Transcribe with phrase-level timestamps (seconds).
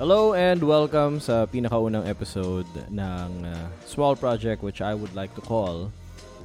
[0.00, 5.44] Hello and welcome sa pinakaunang episode ng uh, Swall Project which I would like to
[5.44, 5.92] call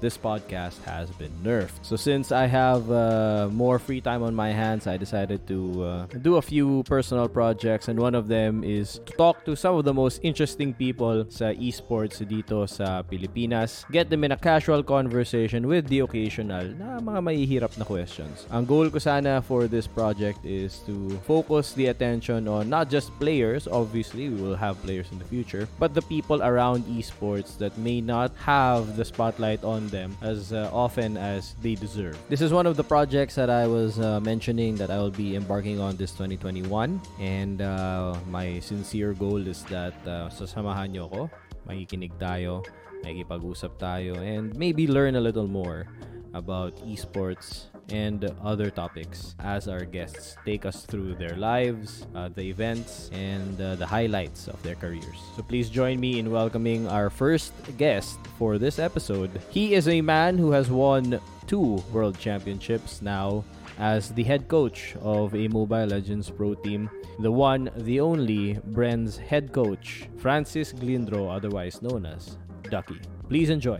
[0.06, 1.82] this podcast has been nerfed.
[1.82, 6.06] So since I have uh, more free time on my hands, I decided to uh,
[6.22, 9.84] do a few personal projects and one of them is to talk to some of
[9.84, 13.82] the most interesting people sa esports dito sa Pilipinas.
[13.90, 18.46] Get them in a casual conversation with the occasional na mga mahihirap na questions.
[18.54, 23.10] Ang goal ko sana for this project is to focus the attention on not just
[23.18, 27.74] players, obviously we will have players in the future, but the people around esports that
[27.82, 32.20] may not have the spotlight on them as uh, often as they deserve.
[32.28, 35.40] This is one of the projects that I was uh, mentioning that I will be
[35.40, 41.22] embarking on this 2021 and uh, my sincere goal is that uh, sasamahan nyo ako,
[41.64, 42.60] makikinig tayo,
[43.08, 45.88] makikipag-usap tayo and maybe learn a little more
[46.36, 52.44] about esports and other topics as our guests take us through their lives, uh, the
[52.44, 55.20] events, and uh, the highlights of their careers.
[55.36, 59.32] So please join me in welcoming our first guest for this episode.
[59.50, 63.44] He is a man who has won two world championships now
[63.78, 66.90] as the head coach of a Mobile Legends Pro team.
[67.20, 72.38] The one, the only, Bren's head coach, Francis Glindro, otherwise known as
[72.70, 73.00] Ducky.
[73.30, 73.80] Please enjoy.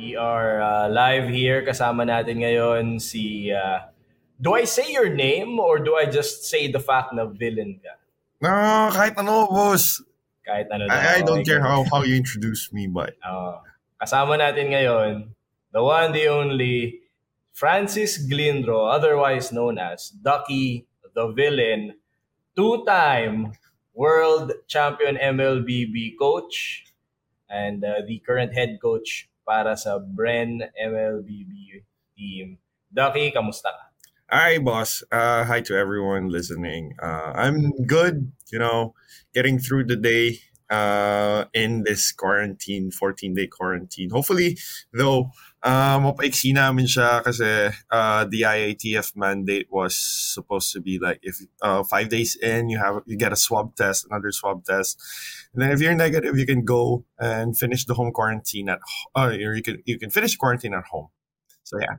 [0.00, 1.60] We are uh, live here.
[1.60, 3.52] Kasama natin ngayon si...
[3.52, 3.84] Uh,
[4.40, 8.00] do I say your name or do I just say the fact na villain ka?
[8.40, 8.48] No,
[8.96, 10.00] kahit ano, boss.
[10.40, 13.12] Kahit ano I, I don't care how, how you introduce me, but...
[13.20, 13.60] Uh,
[14.00, 15.36] kasama natin ngayon,
[15.68, 17.04] the one, the only,
[17.52, 22.00] Francis Glindro, otherwise known as Ducky the Villain,
[22.56, 23.52] two-time
[23.92, 26.88] world champion MLBB coach,
[27.52, 31.82] and uh, the current head coach para sa Bren MLBB
[32.14, 32.62] team.
[32.86, 33.84] Ducky, kamusta ka?
[34.30, 35.02] Hi, boss.
[35.10, 36.94] Uh, hi to everyone listening.
[37.02, 38.94] Uh, I'm good, you know,
[39.34, 40.38] getting through the day
[40.70, 44.14] uh, in this quarantine, 14-day quarantine.
[44.14, 44.54] Hopefully,
[44.94, 45.34] though,
[45.66, 51.42] uh, mapaiksi namin siya kasi uh, the IATF mandate was supposed to be like if
[51.58, 54.94] uh, five days in, you have you get a swab test, another swab test.
[55.54, 58.78] And then if you're negative, you can go and finish the home quarantine at
[59.14, 61.08] uh, or you can you can finish quarantine at home.
[61.64, 61.98] So yeah.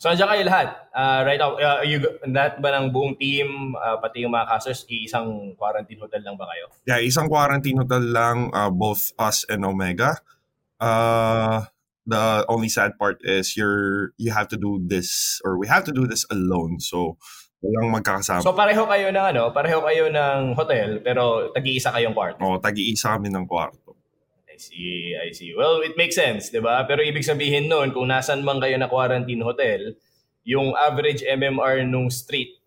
[0.00, 0.68] So nandiyan kayo lahat.
[0.96, 4.88] Uh, right now, uh, you, lahat ba ng buong team, uh, pati yung mga casters,
[4.88, 6.72] isang quarantine hotel lang ba kayo?
[6.88, 10.24] Yeah, isang quarantine hotel lang, uh, both us and Omega.
[10.80, 11.68] Uh,
[12.08, 15.92] the only sad part is you're you have to do this or we have to
[15.92, 16.80] do this alone.
[16.80, 17.20] So
[17.62, 18.42] walang magkakasama.
[18.44, 22.38] So pareho kayo ng ano, pareho kayo ng hotel pero tagi-isa kayong kwarto.
[22.42, 23.98] Oo, tagi-isa kami ng kwarto.
[24.46, 25.54] I see, I see.
[25.54, 26.82] Well, it makes sense, 'di ba?
[26.86, 29.94] Pero ibig sabihin noon kung nasan man kayo na quarantine hotel,
[30.42, 32.58] yung average MMR nung street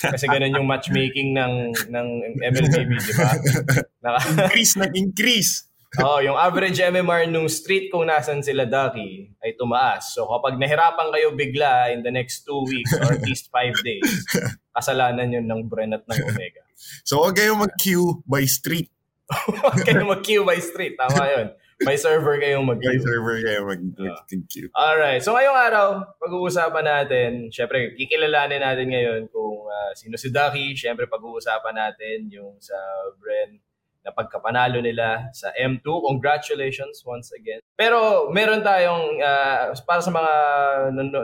[0.00, 1.54] kasi ganun yung matchmaking ng
[1.92, 2.08] ng
[2.40, 3.30] MLBB, 'di ba?
[4.32, 5.69] increase nag increase.
[5.98, 10.14] Oh, yung average MMR nung street kung nasan sila Ducky ay tumaas.
[10.14, 14.06] So kapag nahirapan kayo bigla in the next two weeks or at least five days,
[14.76, 16.62] kasalanan yun ng Bren at ng Omega.
[17.02, 18.88] So huwag kayong mag-queue by street.
[19.30, 20.98] Huwag kayong mag-queue by street.
[20.98, 21.46] Tama yun.
[21.86, 22.98] By server kayong mag-queue.
[22.98, 24.68] By server kayo mag-queue.
[24.74, 25.22] Uh, Alright.
[25.22, 25.86] So ngayong araw,
[26.18, 30.74] pag-uusapan natin, syempre, kikilalanin natin ngayon kung uh, sino si Ducky.
[30.74, 32.74] Syempre, pag-uusapan natin yung sa
[33.22, 33.62] Bren
[34.04, 35.84] na pagkapanalo nila sa M2.
[35.84, 37.60] Congratulations once again.
[37.76, 40.32] Pero meron tayong, uh, para sa mga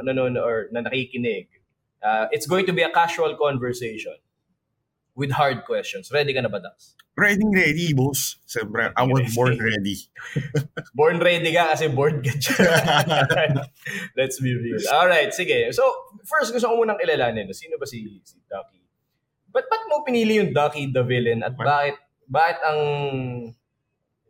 [0.05, 1.49] nanonood or na nakikinig,
[2.05, 4.17] uh, it's going to be a casual conversation
[5.17, 6.13] with hard questions.
[6.13, 6.93] Ready ka na ba, Dax?
[7.17, 8.37] Ready, ready, boss.
[8.45, 9.97] Siyempre, I was born ready.
[10.99, 13.65] born ready ka kasi bored ka dyan.
[14.21, 14.77] Let's be real.
[14.93, 15.73] Alright, sige.
[15.73, 15.81] So,
[16.29, 17.49] first, gusto ko munang kilalanin.
[17.57, 18.85] Sino ba si, si Ducky?
[19.49, 21.41] Ba't, ba't mo pinili yung Ducky the villain?
[21.41, 22.81] At bakit, bakit ang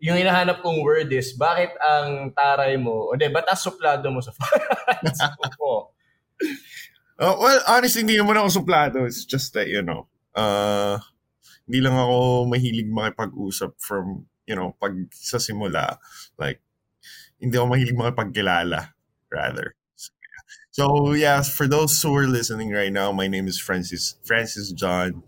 [0.00, 4.20] yung hinahanap kong word is, bakit ang taray mo, o di, ba't ang suplado mo
[4.20, 5.18] sa fans
[5.60, 5.90] mo?
[7.16, 9.08] Uh, well, honestly, hindi naman ako suplado.
[9.08, 10.04] It's just that, you know,
[10.36, 11.00] uh,
[11.64, 15.96] hindi lang ako mahilig makipag-usap from, you know, pag sa simula.
[16.36, 16.60] Like,
[17.40, 18.92] hindi ako mahilig makipagkilala,
[19.32, 19.72] rather.
[20.76, 25.24] So, yeah, for those who are listening right now, my name is Francis, Francis John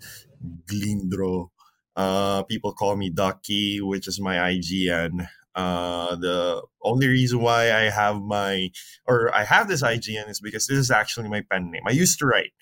[0.68, 1.56] Glindro.
[1.98, 5.28] Uh, people call me Ducky, which is my IGN.
[5.56, 8.70] Uh, the only reason why I have my,
[9.06, 11.82] or I have this IGN is because this is actually my pen name.
[11.88, 12.52] I used to write.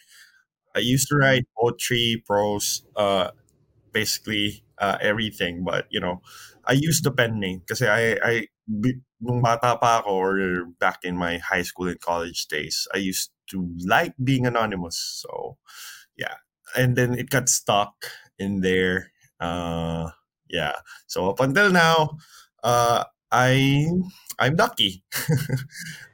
[0.74, 3.30] I used to write poetry, prose, uh,
[3.92, 5.64] basically uh, everything.
[5.64, 6.22] But you know,
[6.66, 8.48] I used the pen name because I, I,
[9.20, 13.30] nung bata pa ako or back in my high school and college days, I used
[13.50, 14.98] to like being anonymous.
[15.24, 15.56] So,
[16.16, 16.42] yeah,
[16.76, 17.94] and then it got stuck
[18.38, 19.12] in there.
[19.40, 20.10] Uh,
[20.48, 20.74] yeah.
[21.06, 22.18] So up until now,
[22.62, 23.88] uh, I
[24.38, 25.02] I'm Ducky.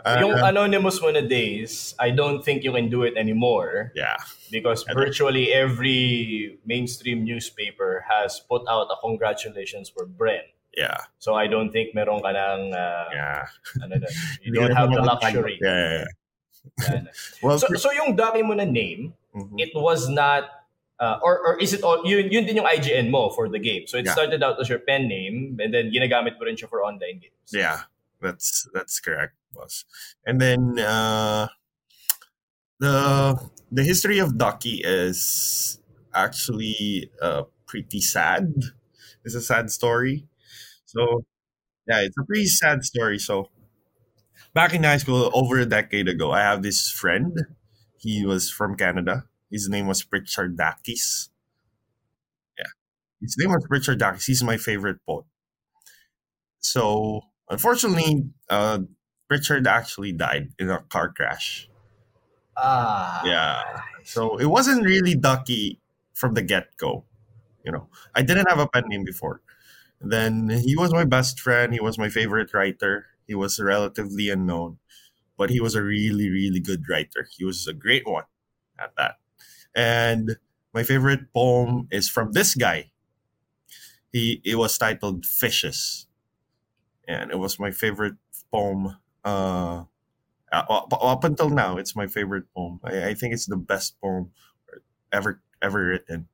[0.02, 4.18] Uh, yung anonymous mo na days, I don't think you can do it anymore yeah.
[4.50, 10.42] because virtually every mainstream newspaper has put out a congratulations for Bren.
[10.74, 11.06] Yeah.
[11.22, 13.46] So I don't think meron ka ng uh, Yeah.
[13.78, 14.10] ano na,
[14.42, 15.62] you don't have the luxury.
[15.62, 15.70] Yeah.
[15.70, 16.04] yeah,
[16.90, 17.02] yeah.
[17.46, 19.54] Well, So, so yung dati mo na name, mhm.
[19.62, 20.61] it was not
[21.02, 23.90] uh, or or is it all yun yun din yung IGN mo for the game.
[23.90, 24.14] So it Yeah.
[24.14, 27.50] started out as your pen name and then ginagamit mo rin siya for online games.
[27.50, 27.90] Yeah,
[28.22, 29.82] that's that's correct, boss.
[30.22, 31.50] And then uh,
[32.78, 33.38] the
[33.70, 35.78] the history of Ducky is
[36.14, 38.54] actually uh, pretty sad.
[39.24, 40.26] It's a sad story.
[40.86, 41.24] So
[41.88, 43.18] yeah, it's a pretty sad story.
[43.18, 43.50] So
[44.54, 47.36] back in high school, over a decade ago, I have this friend.
[47.98, 49.24] He was from Canada.
[49.52, 51.28] His name was Richard Dakis.
[52.58, 52.72] Yeah,
[53.20, 54.26] his name was Richard Dakis.
[54.26, 55.26] He's my favorite poet.
[56.60, 58.80] So unfortunately, uh,
[59.28, 61.68] Richard actually died in a car crash.
[62.56, 63.22] Ah.
[63.24, 63.62] Yeah.
[64.04, 65.80] So it wasn't really Ducky
[66.14, 67.04] from the get go.
[67.64, 69.40] You know, I didn't have a pen name before.
[70.00, 71.72] Then he was my best friend.
[71.72, 73.06] He was my favorite writer.
[73.26, 74.78] He was relatively unknown,
[75.38, 77.28] but he was a really, really good writer.
[77.30, 78.24] He was a great one
[78.78, 79.16] at that.
[79.74, 80.36] And
[80.74, 82.90] my favorite poem is from this guy.
[84.12, 86.06] He it was titled Fishes.
[87.08, 88.16] And it was my favorite
[88.52, 89.84] poem uh
[90.52, 92.78] up, up until now, it's my favorite poem.
[92.84, 94.30] I, I think it's the best poem
[95.12, 96.28] ever ever written.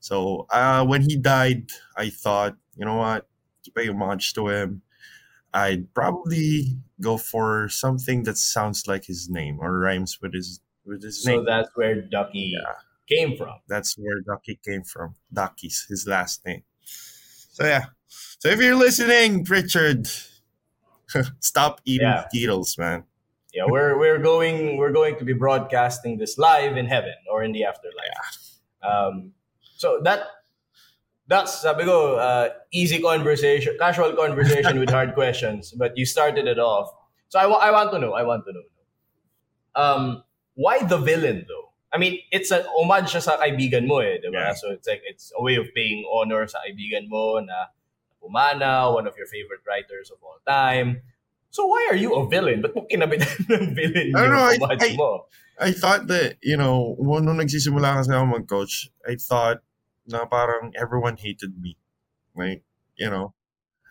[0.00, 3.28] So uh, when he died, I thought, you know what,
[3.64, 4.82] to pay homage to him,
[5.54, 11.02] I'd probably go for something that sounds like his name or rhymes with his with
[11.02, 11.44] his So name.
[11.44, 12.74] that's where Ducky Yeah.
[13.08, 13.60] came from.
[13.68, 15.14] That's where Ducky came from.
[15.32, 16.62] Ducky's his last name.
[16.84, 17.86] So yeah.
[18.08, 20.08] So if you're listening, Richard,
[21.40, 22.56] stop eating Yeah.
[22.78, 23.04] Man.
[23.52, 27.52] Yeah, we're we're going we're going to be broadcasting this live in heaven or in
[27.52, 28.56] the afterlife.
[28.82, 29.32] Um,
[29.76, 30.22] so that
[31.28, 35.70] that's sabi ko, uh, easy conversation, casual conversation with hard questions.
[35.76, 36.90] But you started it off.
[37.28, 38.12] So I, I want to know.
[38.14, 38.64] I want to know.
[39.76, 40.24] Um,
[40.62, 41.74] why the villain though?
[41.92, 44.54] I mean, it's an homage siya sa kaibigan mo eh, di ba?
[44.54, 44.54] Yeah.
[44.54, 47.68] So it's like it's a way of paying honor sa kaibigan mo na
[48.22, 51.02] pumana, one of your favorite writers of all time.
[51.50, 52.62] So why are you a villain?
[52.62, 53.28] Ba't mo kinabitan
[53.60, 55.26] ng villain I don't know, I- I- mo?
[55.60, 59.60] I thought that, you know, when nung nagsisimula kasi ako mag-coach, I thought
[60.08, 61.76] na parang everyone hated me.
[62.34, 62.64] Like,
[62.96, 63.36] you know,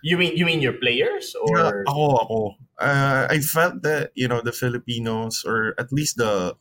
[0.02, 2.38] You mean you mean your players Yeah, or ako, ako.
[2.82, 6.58] Uh, I felt that, you know, the Filipinos or at least the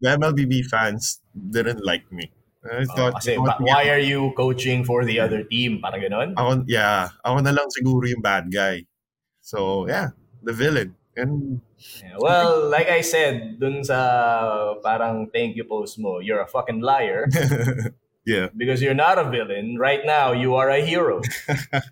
[0.00, 2.32] the MLBB fans didn't like me.
[2.62, 5.80] I Oh, thought, kasi ba- why are you coaching for the other team?
[5.82, 6.28] Parang ganon?
[6.38, 8.86] ako, yeah, ako na lang siguro yung bad guy.
[9.42, 10.94] So, yeah, the villain.
[11.16, 11.60] And,
[11.98, 13.98] Yeah, well, like I said, dun sa
[14.86, 17.26] parang thank you post mo, you're a fucking liar
[18.26, 19.78] yeah, because you're not a villain.
[19.78, 21.20] Right now, you are a hero.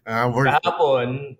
[0.07, 1.37] uh, Kahapon,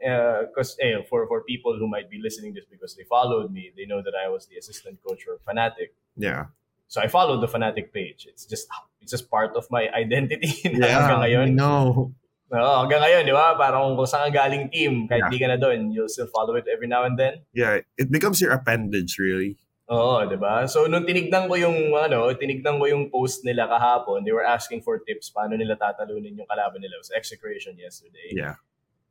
[0.51, 3.87] because eh, for, for people who might be listening this because they followed me, they
[3.87, 5.95] know that I was the assistant coach for Fnatic.
[6.17, 6.47] yeah.
[6.91, 8.27] So I followed the Fnatic page.
[8.27, 8.67] It's just
[9.01, 11.47] it's just part of my identity Yeah, hanggang ngayon.
[11.47, 12.11] I know.
[12.51, 13.55] Oo, hanggang ngayon, di ba?
[13.55, 15.31] Parang kung saan galing team, kahit Yeah.
[15.31, 17.47] di ka na doon, you'll still follow it every now and then.
[17.55, 19.55] Yeah, it becomes your appendage, really.
[19.91, 20.71] Oo, di ba?
[20.71, 24.87] So, nung tinignan ko yung, ano, tinignan ko yung post nila kahapon, they were asking
[24.87, 26.95] for tips paano nila tatalunin yung kalaban nila.
[27.03, 28.31] Was execration yesterday.
[28.31, 28.55] Yeah.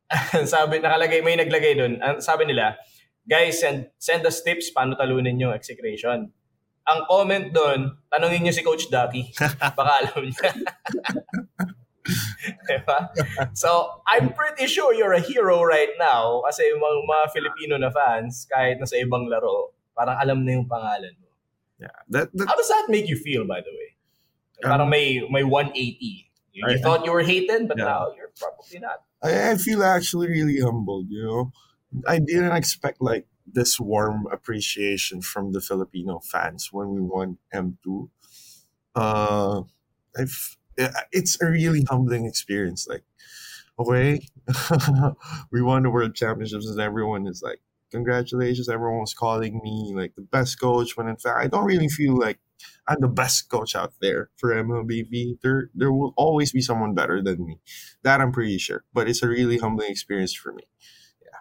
[0.48, 2.00] sabi, nakalagay, may naglagay doon.
[2.24, 2.80] Sabi nila,
[3.28, 6.32] guys, send, send us tips paano talunin yung execration.
[6.88, 9.28] Ang comment doon, tanungin niyo si Coach Ducky.
[9.76, 10.50] Baka alam niya.
[12.66, 12.98] diba?
[13.52, 17.92] So, I'm pretty sure you're a hero right now kasi yung mga, mga Filipino na
[17.92, 21.28] fans, kahit nasa ibang laro, parang alam na yung pangalan mo.
[21.76, 21.92] Yeah.
[22.08, 23.88] That, that How does that make you feel, by the way?
[24.64, 25.76] Um, Parang may, may 180.
[26.52, 27.84] You, you I- thought you were hated, but Yeah.
[27.92, 29.04] now you're probably not.
[29.20, 31.52] I, I feel actually really humbled, you know.
[32.08, 38.08] I didn't expect like this warm appreciation from the Filipino fans when we won M2.
[38.96, 39.62] Uh
[40.16, 40.56] I've
[41.12, 42.86] it's a really humbling experience.
[42.88, 43.04] Like,
[43.78, 44.20] okay,
[45.52, 50.14] we won the world championships and everyone is like, congratulations, everyone was calling me like
[50.14, 52.38] the best coach when in fact I don't really feel like
[52.86, 55.40] I'm the best coach out there for MLBB.
[55.42, 57.60] There there will always be someone better than me.
[58.02, 58.84] That I'm pretty sure.
[58.92, 60.64] But it's a really humbling experience for me.
[61.22, 61.40] Yeah.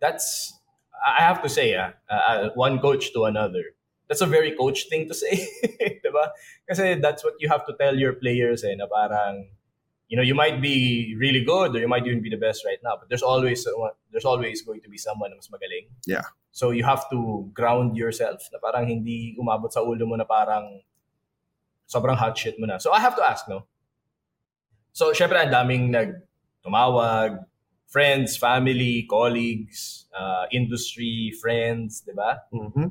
[0.00, 0.58] That's,
[1.04, 3.74] I have to say, ah, uh, one coach to another.
[4.12, 5.48] that's a very coach thing to say,
[6.04, 6.28] diba?
[6.68, 9.48] Kasi that's what you have to tell your players eh, na parang
[10.12, 12.76] you know, you might be really good or you might even be the best right
[12.84, 13.66] now, but there's always
[14.12, 15.88] there's always going to be someone na mas magaling.
[16.04, 16.28] Yeah.
[16.52, 20.84] So you have to ground yourself na parang hindi umabot sa ulo mo na parang
[21.88, 22.76] sobrang hot shit mo na.
[22.76, 23.64] So I have to ask, no?
[24.92, 26.20] So, syempre, ang daming nag
[26.60, 27.48] tumawag,
[27.88, 32.44] friends, family, colleagues, uh, industry, friends, di ba?
[32.52, 32.88] Mm-hmm.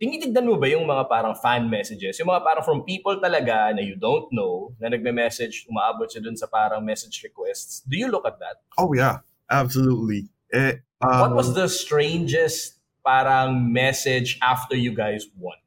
[0.00, 2.16] Tinitignan mo ba yung mga parang fan messages?
[2.16, 6.32] Yung mga parang from people talaga na you don't know, na nagme-message, umaabot siya dun
[6.40, 7.84] sa parang message requests.
[7.84, 8.64] Do you look at that?
[8.80, 9.20] Oh yeah,
[9.52, 10.32] absolutely.
[10.48, 15.60] Eh, um, What was the strangest parang message after you guys won?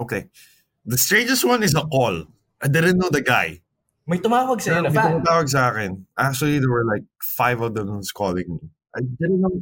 [0.00, 0.32] Okay.
[0.88, 2.24] The strangest one is a call.
[2.56, 3.60] I didn't know the guy.
[4.08, 5.20] May tumawag sa'yo na May fan.
[5.20, 6.08] tumatawag sa akin.
[6.16, 8.64] Actually, there were like five of them calling me.
[8.96, 9.60] I didn't know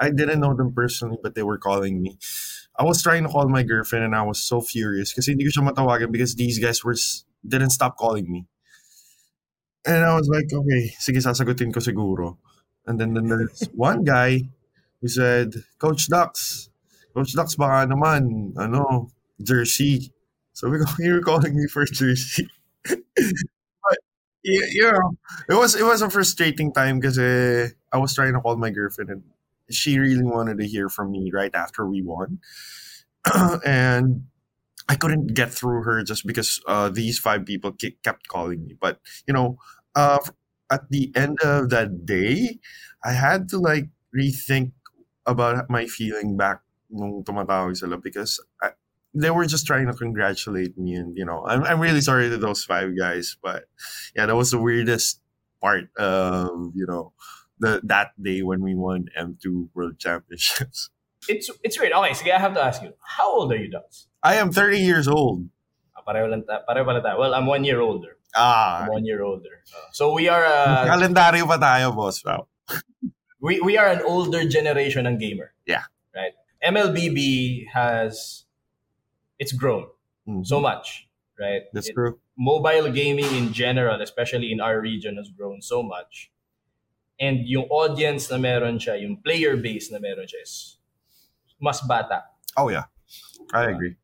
[0.00, 2.16] I didn't know them personally, but they were calling me.
[2.80, 5.52] I was trying to call my girlfriend and I was so furious kasi hindi ko
[5.52, 6.96] siya matawagan because these guys were
[7.44, 8.48] didn't stop calling me.
[9.84, 12.40] And I was like, okay, sige, sasagutin ko siguro.
[12.88, 14.48] And then, then there's one guy
[15.00, 16.72] who said, Coach Ducks,
[17.12, 19.12] Coach Ducks baka naman, ano,
[19.44, 20.12] jersey.
[20.56, 22.48] So we you were calling me for jersey.
[22.88, 23.98] but
[24.40, 25.20] yeah, you know,
[25.52, 29.10] it was it was a frustrating time because I was trying to call my girlfriend
[29.12, 29.22] and
[29.72, 32.38] she really wanted to hear from me right after we won,
[33.64, 34.24] and
[34.88, 38.76] I couldn't get through her just because uh, these five people ke- kept calling me.
[38.80, 39.58] But you know,
[39.94, 40.18] uh,
[40.70, 42.58] at the end of that day,
[43.04, 44.72] I had to like rethink
[45.26, 46.60] about my feeling back
[48.02, 48.70] because I,
[49.14, 52.36] they were just trying to congratulate me and you know I'm, I'm really sorry to
[52.36, 53.64] those five guys but
[54.16, 55.20] yeah that was the weirdest
[55.60, 57.12] part of you know
[57.60, 60.88] the that day when we won M2 World Championships.
[61.28, 61.92] It's it's weird.
[61.92, 62.96] Okay, sige, I have to ask you.
[63.04, 64.08] How old are you, Ducks?
[64.24, 65.52] I am 30 years old.
[65.92, 67.20] Ah, pareho lang ta- pareho pala tayo.
[67.20, 68.16] Well, I'm one year older.
[68.32, 69.60] Ah, I'm one year older.
[69.68, 72.24] Uh, so we are uh, kalendaryo pa tayo, boss.
[72.24, 72.48] Wow.
[73.44, 75.52] we we are an older generation ng gamer.
[75.68, 75.84] Yeah.
[76.16, 76.32] Right.
[76.64, 78.48] MLBB has
[79.36, 79.92] it's grown
[80.24, 80.48] Mhm.
[80.48, 81.04] so much,
[81.36, 81.68] right?
[81.76, 82.16] That's It- true.
[82.40, 86.32] mobile gaming in general, especially in our region, has grown so much.
[87.20, 90.80] And yung audience na meron siya, yung player base na meron siya is
[91.60, 92.24] mas bata.
[92.56, 92.88] Oh yeah,
[93.52, 93.96] I agree.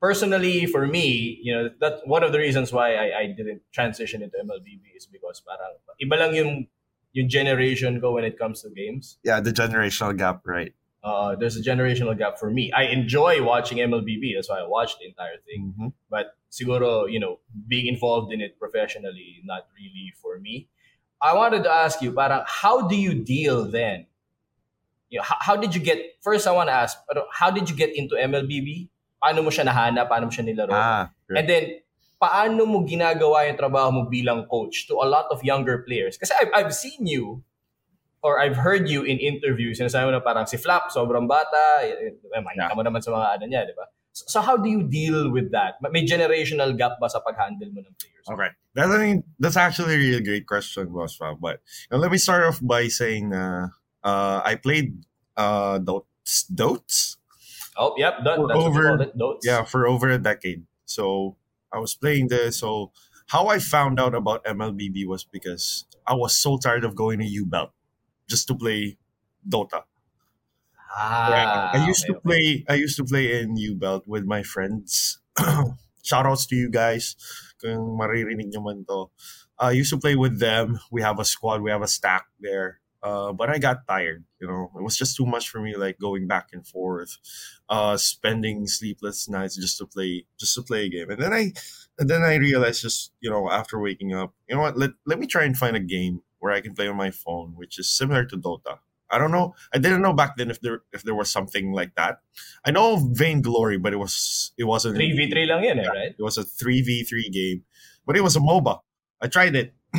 [0.00, 4.22] Personally, for me, you know, that one of the reasons why I, I didn't transition
[4.22, 6.66] into MLBB is because parang iba lang yung
[7.12, 9.18] yung generation ko when it comes to games.
[9.24, 10.72] Yeah, the generational gap, right?
[11.02, 12.72] Uh, there's a generational gap for me.
[12.72, 14.34] I enjoy watching MLBB.
[14.34, 15.74] That's why I watched the entire thing.
[15.76, 15.92] Mhm.
[16.10, 17.38] but siguro, you know,
[17.68, 20.68] being involved in it professionally, not really for me.
[21.18, 24.06] I wanted to ask you, parang, how do you deal then?
[25.10, 27.68] You know, how, how did you get, first I want to ask, pero how did
[27.68, 28.88] you get into MLBB?
[29.18, 30.06] Paano mo siya nahanap?
[30.06, 30.70] Paano mo siya nilaro?
[30.70, 31.42] Ah, right.
[31.42, 31.64] And then,
[32.22, 36.18] paano mo ginagawa yung trabaho mo bilang coach to a lot of younger players?
[36.18, 37.42] Kasi I've, I've seen you
[38.22, 42.18] or I've heard you in interviews sinasabi mo na parang si Flap, sobrang bata, eh,
[42.18, 43.86] eh, makita mo naman sa mga ano niya, di ba?
[44.26, 45.78] So, how do you deal with that?
[45.82, 48.26] May generational gap ba sa pag-handle mo ng players?
[48.28, 51.38] Okay, that's I mean that's actually a really great question, Boss Fab.
[51.40, 51.60] But
[51.90, 53.68] you know, let me start off by saying uh,
[54.02, 54.98] uh, I played
[55.36, 57.16] uh, Dotes, Dotes,
[57.78, 59.46] Oh, yep, that, For over- it, Dotes.
[59.46, 60.66] yeah, for over a decade.
[60.84, 61.36] So
[61.72, 62.58] I was playing this.
[62.58, 62.90] So
[63.28, 67.24] how I found out about MLBB was because I was so tired of going to
[67.24, 67.70] U Belt
[68.26, 68.98] just to play
[69.48, 69.84] Dota.
[70.90, 72.64] Ah, I used to play.
[72.68, 75.20] I used to play in U Belt with my friends.
[76.04, 77.16] Shoutouts to you guys.
[77.60, 79.10] Kung maririnig nyo man to.
[79.58, 80.78] I used to play with them.
[80.90, 81.60] We have a squad.
[81.62, 82.80] We have a stack there.
[83.02, 84.24] Uh, but I got tired.
[84.40, 85.76] You know, it was just too much for me.
[85.76, 87.16] Like going back and forth,
[87.68, 91.10] uh, spending sleepless nights just to play, just to play a game.
[91.10, 91.52] And then I,
[91.98, 94.76] and then I realized, just you know, after waking up, you know what?
[94.76, 97.54] Let let me try and find a game where I can play on my phone,
[97.54, 98.78] which is similar to Dota.
[99.10, 99.54] I don't know.
[99.72, 102.20] I didn't know back then if there if there was something like that.
[102.64, 106.14] I know of Vainglory, but it was it wasn't 3v3 lang yun eh, right?
[106.18, 107.64] It was a three v three game,
[108.06, 108.80] but it was a MOBA.
[109.20, 109.74] I tried it.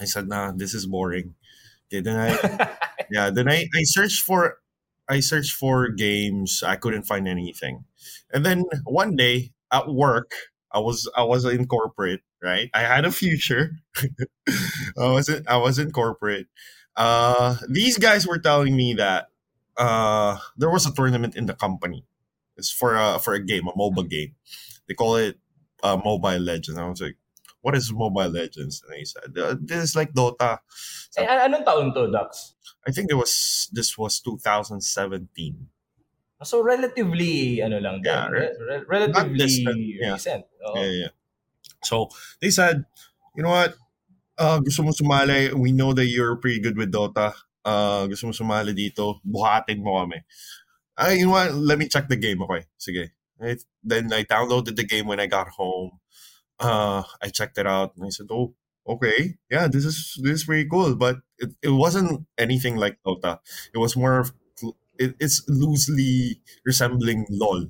[0.00, 1.34] I said, "Nah, this is boring."
[1.88, 2.76] Okay, then I
[3.10, 4.58] yeah, then I I searched for
[5.08, 6.62] I searched for games.
[6.66, 7.84] I couldn't find anything,
[8.32, 10.32] and then one day at work,
[10.72, 12.20] I was I was in corporate.
[12.42, 13.72] Right, I had a future.
[14.98, 16.46] I was in, I was in corporate.
[16.96, 19.28] Uh, these guys were telling me that
[19.76, 22.04] uh, there was a tournament in the company.
[22.56, 24.34] It's for a for a game, a mobile game.
[24.88, 25.36] They call it
[25.82, 26.78] uh, Mobile Legends.
[26.80, 27.20] I was like,
[27.60, 30.64] "What is Mobile Legends?" And they said, uh, "This is like Dota."
[31.20, 32.56] Eh, an- anong taon to, Ducks?
[32.88, 35.68] I think it was this was 2017.
[36.44, 40.12] So relatively, ano lang Yeah, re- re- relatively distant, yeah.
[40.16, 40.44] recent.
[40.64, 40.76] Oo.
[40.80, 41.12] Yeah, yeah.
[41.84, 42.08] So
[42.40, 42.84] they said,
[43.36, 43.76] you know what?
[44.38, 45.52] Uh, gusto mo sumali.
[45.52, 47.32] We know that you're pretty good with Dota.
[47.64, 49.20] Uh, gusto mo sumali dito.
[49.24, 50.20] Buhatin mo kami.
[50.96, 51.52] Ay, you know what?
[51.54, 52.40] Let me check the game.
[52.44, 52.64] Okay.
[52.76, 53.12] Sige.
[53.40, 53.60] Right?
[53.84, 56.00] Then I downloaded the game when I got home.
[56.60, 58.54] Uh, I checked it out and I said, oh,
[58.88, 59.36] okay.
[59.50, 60.96] Yeah, this is this is pretty cool.
[60.96, 63.40] But it, it wasn't anything like Dota.
[63.74, 64.32] It was more of
[64.98, 67.68] it, it's loosely resembling LOL.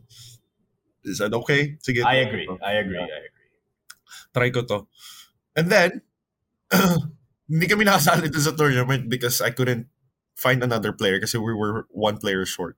[1.06, 1.78] I said, okay.
[1.82, 2.04] Sige.
[2.04, 2.46] I agree.
[2.62, 2.98] I agree.
[2.98, 3.34] I agree.
[4.34, 4.86] try ko to.
[5.56, 6.02] And then,
[7.50, 9.86] hindi kami nakasali dun sa tournament because I couldn't
[10.36, 12.76] find another player kasi we were one player short.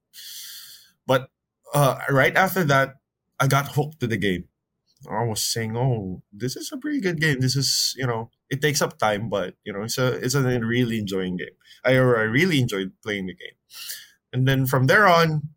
[1.06, 1.30] But
[1.74, 2.96] uh, right after that,
[3.40, 4.44] I got hooked to the game.
[5.06, 7.38] I was saying, "Oh, this is a pretty good game.
[7.38, 10.42] This is, you know, it takes up time, but you know, it's a it's a
[10.42, 11.54] really enjoying game.
[11.84, 13.54] I I really enjoyed playing the game."
[14.32, 15.54] And then from there on,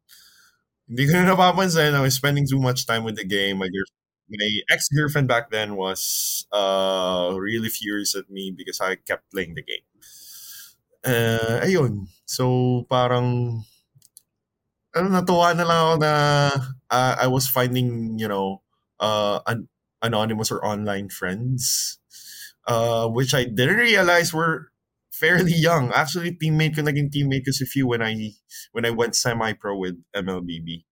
[0.88, 1.94] hindi ko na napapansin.
[1.98, 3.58] I was spending too much time with the game.
[3.58, 3.90] My girl,
[4.32, 9.56] my ex girlfriend back then was uh really furious at me because I kept playing
[9.56, 9.86] the game.
[11.04, 12.08] Uh, ayun.
[12.26, 13.62] So parang
[14.96, 16.14] ano natuwa na lang ako na
[16.92, 18.62] uh, I was finding, you know,
[19.00, 19.68] uh an
[20.02, 21.98] anonymous or online friends
[22.68, 24.72] uh which I didn't realize were
[25.12, 25.92] fairly young.
[25.94, 28.34] Actually, teammate ko naging teammate ko si Few when I
[28.74, 30.86] when I went semi-pro with MLBB.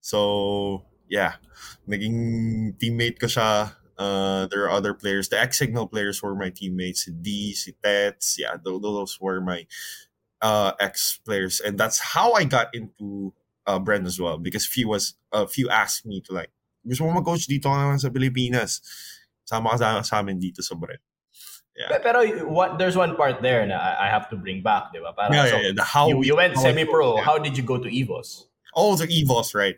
[0.00, 0.82] So,
[1.12, 1.36] yeah.
[1.84, 3.76] Naging teammate ko siya.
[4.00, 5.28] Uh, there are other players.
[5.28, 7.04] The X-Signal players were my teammates.
[7.04, 8.40] Si D, si Tets.
[8.40, 9.68] Yeah, tho- those were my
[10.40, 11.60] uh, ex-players.
[11.60, 13.36] And that's how I got into
[13.68, 14.40] uh, Bren as well.
[14.40, 16.50] Because few was, uh, few asked me to like,
[16.82, 18.80] gusto mo mag-coach dito naman sa Pilipinas.
[19.44, 20.98] Sama ka sa, sa amin dito sa Bren.
[21.72, 25.14] Pe- Pero what, there's one part there na I have to bring back, di ba?
[25.30, 25.74] Yeah, yeah, yeah.
[25.76, 27.16] The how you, you went semi-pro.
[27.16, 27.24] yeah.
[27.24, 28.50] How did you go to EVOS?
[28.74, 29.76] Oh, to EVOS, right?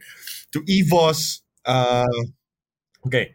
[0.52, 2.06] To EVOS, uh,
[3.06, 3.34] okay.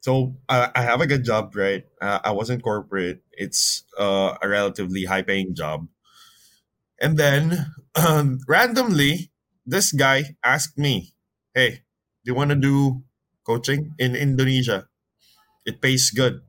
[0.00, 1.84] So I, I have a good job, right?
[2.00, 3.22] Uh, I was in corporate.
[3.32, 5.86] It's uh, a relatively high-paying job,
[7.00, 9.30] and then um, randomly,
[9.64, 11.14] this guy asked me,
[11.54, 11.86] "Hey,
[12.24, 13.02] do you want to do
[13.46, 14.90] coaching in Indonesia?
[15.64, 16.42] It pays good."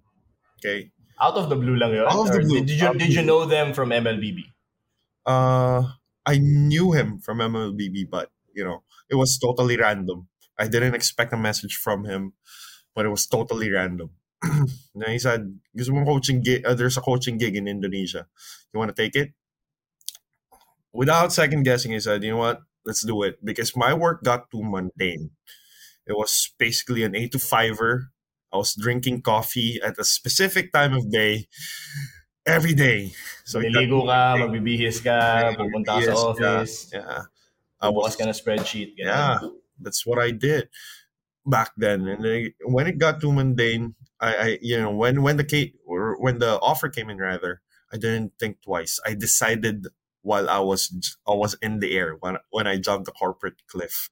[0.57, 0.89] Okay.
[1.21, 2.09] Out of the blue lang yun?
[2.09, 2.65] Out of the blue.
[2.65, 4.49] Did you, did you know them from MLBB?
[5.25, 5.93] Uh,
[6.25, 10.27] I knew him from MLBB, but you know, it was totally random.
[10.57, 12.33] I didn't expect a message from him,
[12.95, 14.11] but it was totally random.
[14.43, 16.65] and he said, "Gusto mo coaching gig?
[16.65, 18.27] Uh, there's a coaching gig in Indonesia.
[18.73, 19.33] You want to take it?"
[20.91, 22.61] Without second guessing, he said, "You know what?
[22.85, 25.31] Let's do it." Because my work got too mundane.
[26.05, 28.11] It was basically an eight to fiver.
[28.51, 31.47] I was drinking coffee at a specific time of day
[32.45, 33.15] every day.
[33.47, 37.31] So Niligo ka, magbibihis ka, pupunta ka sa office, Yeah.
[37.83, 38.95] I was, ka na spreadsheet.
[38.95, 39.39] yeah,
[39.79, 40.69] that's what I did
[41.45, 42.07] back then.
[42.07, 42.23] And
[42.63, 46.39] when it got too mundane, I, I you know, when when the ca- or when
[46.39, 48.99] the offer came in, rather, I didn't think twice.
[49.05, 49.87] I decided
[50.23, 50.87] while I was
[51.27, 54.09] I was in the air when when I jumped the corporate cliff.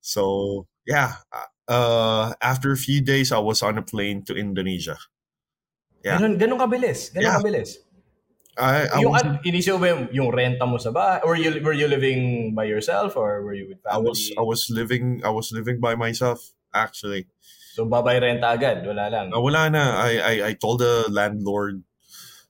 [0.00, 1.20] So yeah,
[1.68, 4.96] uh, after a few days, I was on a plane to Indonesia.
[6.00, 6.16] Yeah.
[6.16, 7.12] Ganun, ganun kabilis.
[7.12, 7.36] Ganun Yeah.
[7.36, 7.76] kabilis.
[8.60, 11.24] I, I yung, was inisip mo ba yung, yung renta mo sa bahay?
[11.24, 13.16] Or you, were you living by yourself?
[13.16, 13.96] Or were you with family?
[13.96, 17.26] I was I was living I was living by myself actually.
[17.70, 18.82] So, babay renta agad?
[18.82, 19.30] Wala lang.
[19.30, 19.96] Uh, wala na.
[20.02, 21.82] I, I, I told the landlord,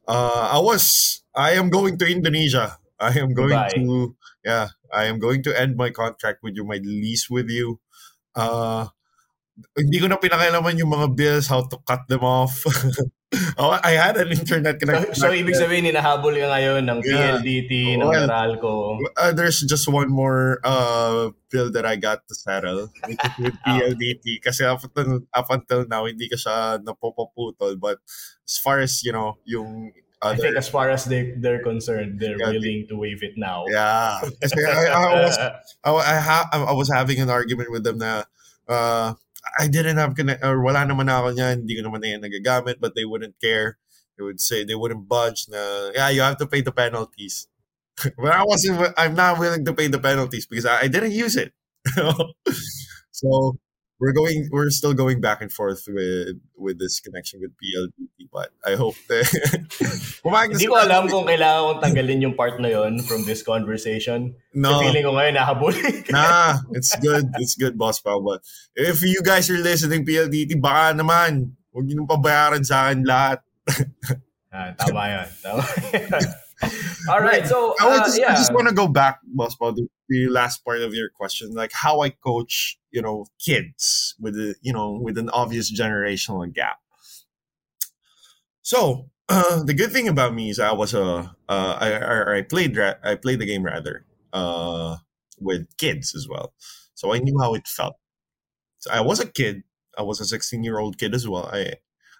[0.09, 2.81] uh, I was, I am going to Indonesia.
[2.99, 3.77] I am going Goodbye.
[3.77, 7.81] to, yeah, I am going to end my contract with you, my lease with you.
[8.35, 8.89] Uh,
[9.77, 12.65] hindi ko na pinakailaman yung mga bills, how to cut them off.
[13.59, 15.15] oh, I had an internet connection.
[15.15, 17.39] so, ibig sabihin, hinahabol ka ngayon ng Yeah.
[17.39, 18.99] PLDT, ng Well, Meralco.
[19.17, 22.91] Uh, there's just one more uh, bill that I got to settle,
[23.39, 23.79] with Ah.
[23.79, 24.43] PLDT.
[24.43, 27.79] Kasi up until, up until now, hindi ka siya napupuputol.
[27.79, 28.03] But
[28.43, 32.37] as far as, you know, yung I think as far as they, they're concerned, they're
[32.37, 33.65] Yeah, willing to waive it now.
[33.73, 34.21] Yeah.
[34.21, 35.39] I, I was
[35.87, 38.25] I, I, ha- I was having an argument with them na
[38.69, 39.15] uh,
[39.59, 42.23] I didn't have connect or wala naman na ako niyan, hindi ko naman na yan
[42.25, 43.79] nagagamit, but they wouldn't care.
[44.17, 47.49] They would say they wouldn't budge na yeah, you have to pay the penalties.
[48.21, 51.37] but I wasn't I'm not willing to pay the penalties because I, I didn't use
[51.37, 51.53] it.
[53.11, 53.59] so
[54.01, 58.51] we're going we're still going back and forth with with this connection with PLDT but
[58.65, 59.27] I hope that
[60.25, 64.37] Hindi ko alam kung kailangan kong tanggalin yung part na yon from this conversation.
[64.55, 64.79] no.
[64.79, 66.13] Kasi feeling ko ngayon nahabulin ka.
[66.13, 67.27] Nah, it's good.
[67.41, 68.21] It's good, Boss Pao.
[68.21, 68.45] But
[68.77, 73.39] if you guys are listening, PLDT, baka naman, huwag niyo pabayaran sa akin lahat.
[74.51, 75.29] Ah, tama yan.
[75.47, 75.63] Tama
[75.95, 76.27] yan.
[77.07, 79.79] All right, so I, uh, just, yeah, I just want to go back, Boss Paul,
[79.79, 84.37] to the last part of your question, like how I coach, you know, kids with
[84.37, 86.79] a, you know, with an obvious generational gap.
[88.63, 92.79] So uh, the good thing about me is I was a, uh, I, I, played,
[92.79, 94.97] I played the game rather, uh,
[95.39, 96.53] with kids as well.
[96.95, 97.97] So I knew how it felt.
[98.79, 99.63] So I was a kid.
[99.97, 101.49] I was a 16 year old kid as well.
[101.53, 101.75] I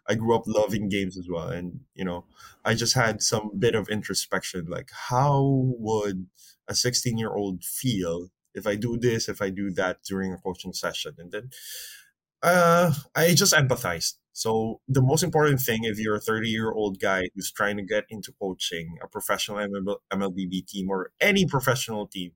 [0.09, 2.25] I grew up loving games as well, and you know,
[2.65, 5.41] I just had some bit of introspection, like how
[5.79, 6.27] would
[6.69, 10.39] a 16 year old feel if I do this, if I do that during a
[10.39, 11.51] coaching session, and then
[12.43, 14.15] uh, I just empathized.
[14.33, 17.83] So the most important thing, if you're a 30 year old guy who's trying to
[17.83, 22.33] get into coaching a professional ML- MLBB team or any professional team,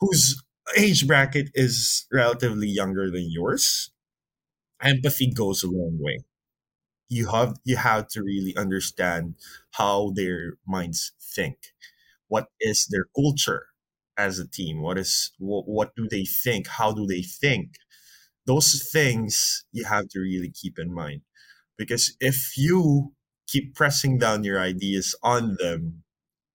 [0.00, 0.42] whose
[0.76, 3.90] age bracket is relatively younger than yours,
[4.82, 6.24] empathy goes a long way.
[7.08, 9.36] You have you have to really understand
[9.72, 11.58] how their minds think.
[12.28, 13.68] What is their culture
[14.16, 14.82] as a team?
[14.82, 16.68] What is what, what do they think?
[16.68, 17.74] How do they think?
[18.46, 21.22] Those things you have to really keep in mind
[21.78, 23.12] because if you
[23.46, 26.04] keep pressing down your ideas on them,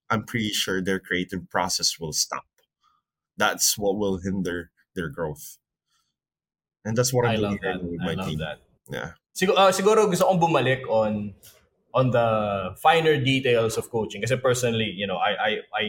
[0.10, 2.46] I'm pretty sure their creative process will stop.
[3.38, 5.58] That's what will hinder their growth.
[6.84, 7.84] And that's what I'm I doing love that.
[7.84, 8.40] with I my love team.
[8.40, 8.58] that.
[8.90, 9.12] Yeah.
[9.36, 11.34] Siguro, uh, siguro gusto kong bumalik on
[11.94, 15.84] on the finer details of coaching kasi personally, you know, I I I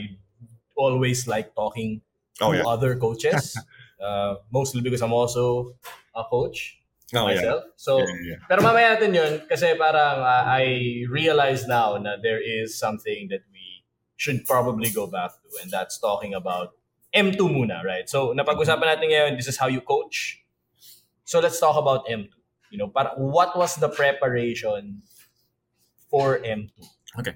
[0.80, 2.00] always like talking
[2.40, 2.64] Oh to yeah.
[2.64, 3.52] other coaches.
[4.00, 5.76] uh, mostly because I'm also
[6.16, 6.80] a coach
[7.12, 7.36] Oh yeah.
[7.36, 7.60] myself.
[7.76, 8.38] So Yeah, yeah, yeah.
[8.48, 13.44] Pero mamaya natin yun kasi parang uh, I realize now that there is something that
[13.52, 13.84] we
[14.16, 16.72] should probably go back to and that's talking about
[17.10, 18.06] M2 muna, right?
[18.06, 20.46] So napag-usapan natin ngayon, this is how you coach.
[21.26, 22.30] So let's talk about M2.
[22.70, 25.02] You know, para, what was the preparation
[26.06, 26.70] for M2?
[27.26, 27.34] The-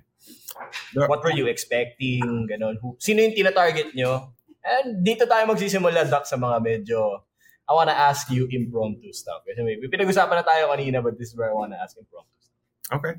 [0.94, 2.48] What were you expecting?
[2.50, 2.78] Ganon.
[2.80, 4.34] Who, sino yung tina-target nyo?
[4.64, 7.28] And dito tayo magsisimula, Doc, sa mga medyo
[7.64, 9.40] I wanna ask you impromptu stuff.
[9.48, 13.00] Kasi may, pinag-usapan na tayo kanina, but this is where I wanna ask impromptu stuff.
[13.00, 13.14] Okay.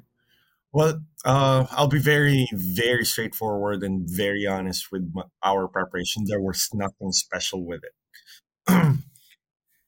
[0.76, 6.26] Well, uh, I'll be very, very straightforward and very honest with my, our preparation.
[6.28, 7.96] There was nothing special with it.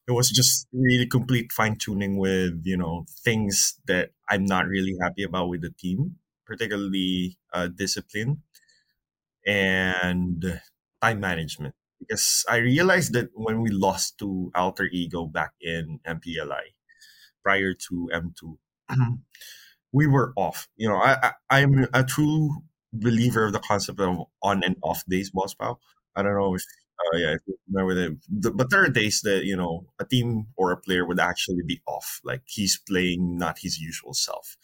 [0.07, 4.95] it was just really complete fine tuning with you know things that I'm not really
[5.01, 6.15] happy about with the team,
[6.47, 8.43] particularly uh, discipline
[9.45, 10.61] and
[11.01, 11.75] time management.
[11.99, 16.75] Because I realized that when we lost to Alter Ego back in MPLI
[17.43, 18.59] prior to M2,
[19.91, 20.67] we were off.
[20.77, 22.51] You know, I, I I'm a true
[22.93, 25.79] believer of the concept of on and off days, boss pal.
[26.15, 26.63] I don't know if
[26.99, 28.19] uh, yeah, if you remember that.
[28.29, 31.63] The, but there are days that you know a team or a player would actually
[31.65, 34.57] be off, like he's playing not his usual self.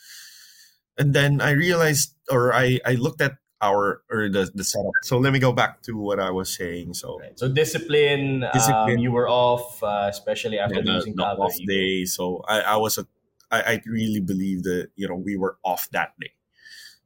[0.98, 4.92] And then I realized, or I I looked at our or the the setup.
[5.04, 6.94] So let me go back to what I was saying.
[6.94, 7.40] So Right.
[7.40, 9.00] So discipline, Discipline.
[9.00, 12.06] Um, you were off, uh, especially after the, losing the Alter off day.
[12.06, 13.08] So I, I was a,
[13.50, 16.36] I, I really believe that you know we were off that day.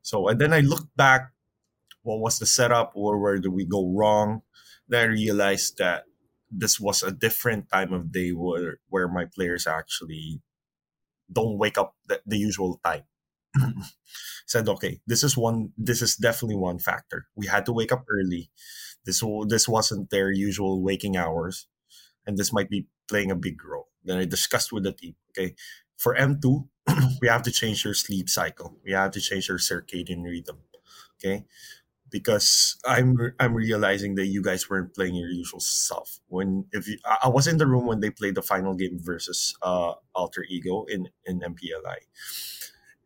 [0.01, 1.31] So and then I looked back,
[2.01, 4.41] what was the setup or where did we go wrong?
[4.89, 6.05] Then I realized that
[6.49, 10.41] this was a different time of day where where my players actually
[11.31, 13.03] don't wake up the, the usual time.
[14.45, 15.71] Said okay, this is one.
[15.77, 17.27] This is definitely one factor.
[17.35, 18.49] We had to wake up early.
[19.05, 21.67] This this wasn't their usual waking hours,
[22.25, 23.89] and this might be playing a big role.
[24.03, 25.15] Then I discussed with the team.
[25.31, 25.55] Okay,
[25.97, 26.69] for M two,
[27.21, 28.77] we have to change your sleep cycle.
[28.85, 30.59] We have to change your circadian rhythm.
[31.19, 31.45] Okay,
[32.09, 36.19] because I'm I'm realizing that you guys weren't playing your usual self.
[36.27, 38.99] When if you, I I was in the room when they played the final game
[39.01, 42.07] versus uh, Alter Ego in in MPLI,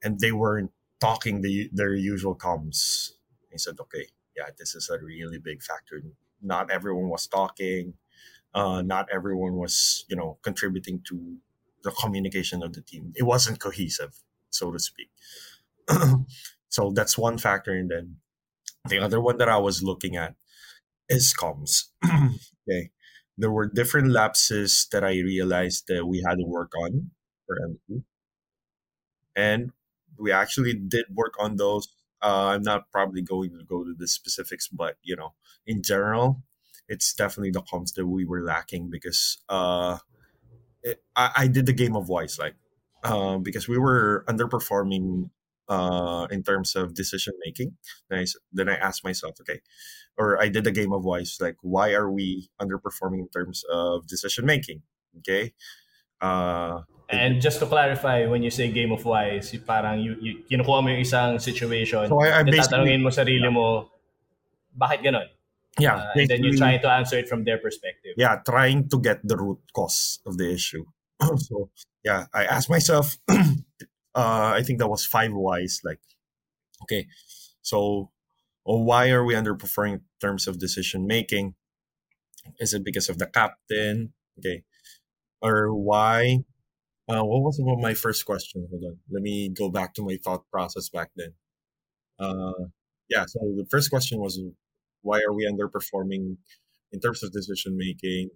[0.03, 3.11] and they weren't talking the their usual comms.
[3.51, 6.01] He said, okay, yeah, this is a really big factor.
[6.41, 7.95] Not everyone was talking.
[8.53, 11.37] Uh, not everyone was, you know, contributing to
[11.83, 13.13] the communication of the team.
[13.15, 15.09] It wasn't cohesive, so to speak.
[16.69, 17.71] so that's one factor.
[17.71, 18.17] And then
[18.87, 20.35] the other one that I was looking at
[21.09, 21.85] is comms.
[22.05, 22.91] okay.
[23.37, 27.11] There were different lapses that I realized that we had to work on
[27.47, 28.03] for M2.
[29.35, 29.71] And
[30.21, 31.87] we actually did work on those.
[32.21, 35.33] Uh, I'm not probably going to go to the specifics, but you know,
[35.65, 36.43] in general,
[36.87, 39.97] it's definitely the comms that we were lacking because uh,
[40.83, 42.55] it, I, I did the game of wise like
[43.03, 45.29] uh, because we were underperforming
[45.69, 47.77] uh, in terms of decision making.
[48.09, 49.61] Then I, then I asked myself, okay,
[50.17, 54.05] or I did the game of wise like why are we underperforming in terms of
[54.05, 54.83] decision making?
[55.19, 55.53] Okay,
[56.19, 60.79] uh, And just to clarify, when you say game of wise, parang you, you, kinukuha
[60.83, 63.91] mo yung isang situation, So I- I tatanungin mo sarili mo,
[64.71, 65.27] bakit ganon?
[65.79, 68.15] Yeah, Uh, and then you're trying to answer it from their perspective.
[68.17, 70.83] yeah, trying to get the root cause of the issue.
[71.47, 71.69] so
[72.03, 73.15] yeah, I asked myself,
[74.15, 75.79] uh, I think that was five whys.
[75.83, 75.99] Like,
[76.83, 77.07] okay,
[77.61, 78.11] so
[78.65, 81.55] oh, why are we underperforming in terms of decision making?
[82.59, 84.11] Is it because of the captain?
[84.39, 84.63] Okay,
[85.41, 86.43] or why?
[87.11, 88.65] Uh, what was about my first question?
[88.71, 91.33] Hold on, let me go back to my thought process back then.
[92.17, 92.53] Uh,
[93.09, 94.39] yeah, so the first question was
[95.01, 96.37] why are we underperforming
[96.93, 98.29] in terms of decision making?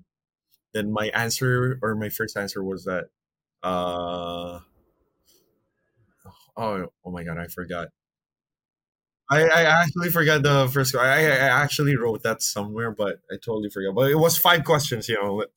[0.73, 3.05] Then my answer or my first answer was that
[3.63, 4.59] uh
[6.57, 7.87] oh oh my god I forgot.
[9.29, 10.95] I, I actually forgot the first.
[10.95, 13.95] I, I actually wrote that somewhere, but I totally forgot.
[13.95, 15.09] But it was five questions.
[15.09, 15.49] You know, let,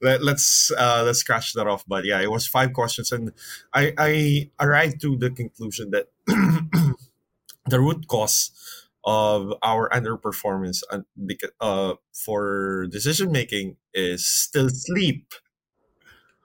[0.00, 1.84] let, let's uh, let's scratch that off.
[1.86, 3.32] But yeah, it was five questions, and
[3.72, 6.08] I I arrived to the conclusion that
[7.66, 8.50] the root cause
[9.04, 15.34] of our underperformance and beca- uh, for decision making is still sleep.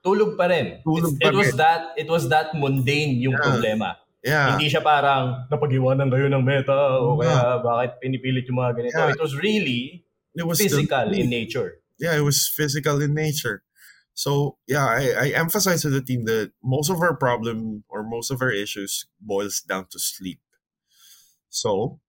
[0.06, 0.82] Tulog pa rin.
[0.86, 3.42] Tulog pa it was that it was that mundane yung Yeah.
[3.46, 3.90] problema.
[4.28, 8.72] Yeah, Hindi siya parang napag-iwanan kayo ng meta o Oo kaya bakit pinipilit yung mga
[8.76, 9.00] ganito.
[9.00, 9.16] Yeah.
[9.16, 10.04] It was really
[10.36, 11.24] it was physical sleep.
[11.24, 11.80] in nature.
[11.96, 13.64] yeah, it was physical in nature.
[14.12, 18.28] So yeah, I, I emphasize to the team that most of our problem or most
[18.30, 20.44] of our issues boils down to sleep.
[21.48, 22.02] So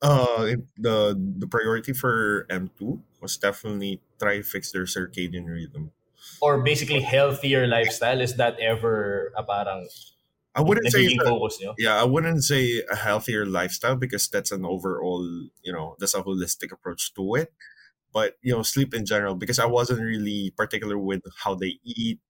[0.00, 5.92] uh it- the the priority for M2 was definitely try to fix their circadian rhythm.
[6.40, 8.22] Or basically healthier lifestyle.
[8.22, 9.86] Is that ever a parang
[10.54, 11.74] I wouldn't say nagiging that- focus nyo?
[11.78, 15.24] yeah, I wouldn't say a healthier lifestyle because that's an overall,
[15.62, 17.52] you know, that's a holistic approach to it.
[18.12, 22.20] But you know, sleep in general, because I wasn't really particular with how they eat,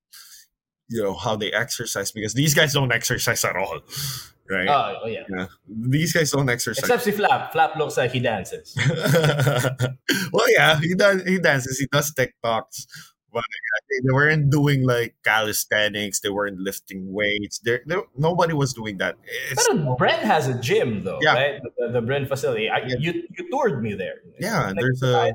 [0.88, 3.80] you know, how they exercise, because these guys don't exercise at all,
[4.50, 4.68] right?
[4.68, 5.24] Oh, oh yeah.
[5.28, 6.84] yeah, these guys don't exercise.
[6.84, 7.50] Except si Flap.
[7.50, 8.76] Flap looks like he dances.
[10.32, 11.24] well, yeah, he does.
[11.24, 11.80] He dances.
[11.80, 12.86] He does TikToks.
[13.32, 13.42] But
[13.88, 16.20] they, they weren't doing like calisthenics.
[16.20, 17.60] They weren't lifting weights.
[17.64, 17.80] There,
[18.16, 19.16] nobody was doing that.
[19.50, 21.34] It's, Pero Bren has a gym though, Yeah.
[21.34, 21.60] right?
[21.78, 22.68] The, the Bren facility.
[22.68, 22.96] I, Yeah.
[22.98, 24.20] you, you toured me there.
[24.38, 25.32] Yeah, there's a- eh.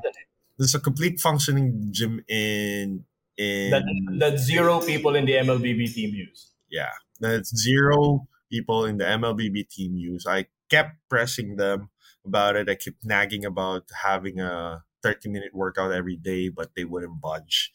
[0.58, 3.04] there's a complete functioning gym in
[3.36, 3.84] in that,
[4.18, 6.50] that zero people in the MLBB team use.
[6.70, 11.88] yeah that's zero people in the mlbb team use i kept pressing them
[12.26, 16.84] about it i kept nagging about having a 30 minute workout every day but they
[16.84, 17.72] wouldn't budge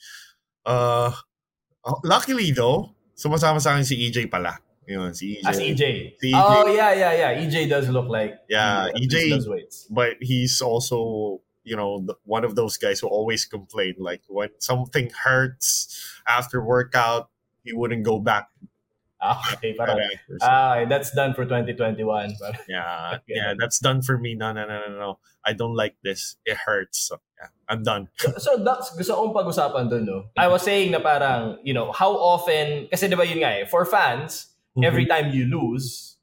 [0.65, 1.11] uh
[1.85, 4.57] uh, luckily though sumasama sa akin si EJ pala
[4.87, 5.83] yun si EJ As EJ.
[6.19, 6.39] Si EJ.
[6.43, 7.31] Oh yeah, yeah, yeah.
[7.39, 9.87] EJ does look like Yeah, EJ does weights.
[9.87, 15.07] but he's also you know one of those guys who always complain like when something
[15.23, 15.87] hurts
[16.27, 17.31] after workout
[17.63, 18.72] he wouldn't go back Ah,
[19.55, 20.19] okay, parang, Correct.
[20.29, 20.49] Or something.
[20.49, 22.35] ah, that's done for 2021.
[22.67, 23.33] Yeah Okay.
[23.39, 25.09] yeah that's done for me no no no no no
[25.45, 29.31] i don't like this it hurts so, yeah, i'm done So, so that's gusto kong
[29.35, 30.31] pag-usapan dun, no?
[30.39, 33.65] I was saying na parang, you know, how often, kasi di ba yun nga eh,
[33.69, 34.89] for fans, Mm-hmm.
[34.89, 36.17] every time you lose,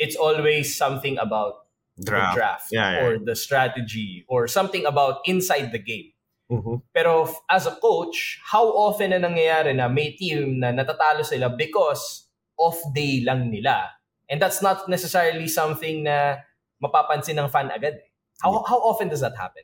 [0.00, 1.68] it's always something about
[2.00, 3.04] draft, the draft Yeah, yeah.
[3.04, 6.16] or the strategy or something about inside the game.
[6.48, 6.80] Mhm.
[6.96, 12.21] Pero as a coach, how often na nangyayari na may team na natatalo sila because
[12.58, 13.90] off day lang nila?
[14.28, 16.40] And that's not necessarily something na
[16.82, 18.00] mapapansin ng fan agad.
[18.00, 18.08] eh.
[18.42, 19.62] How, how often does that happen?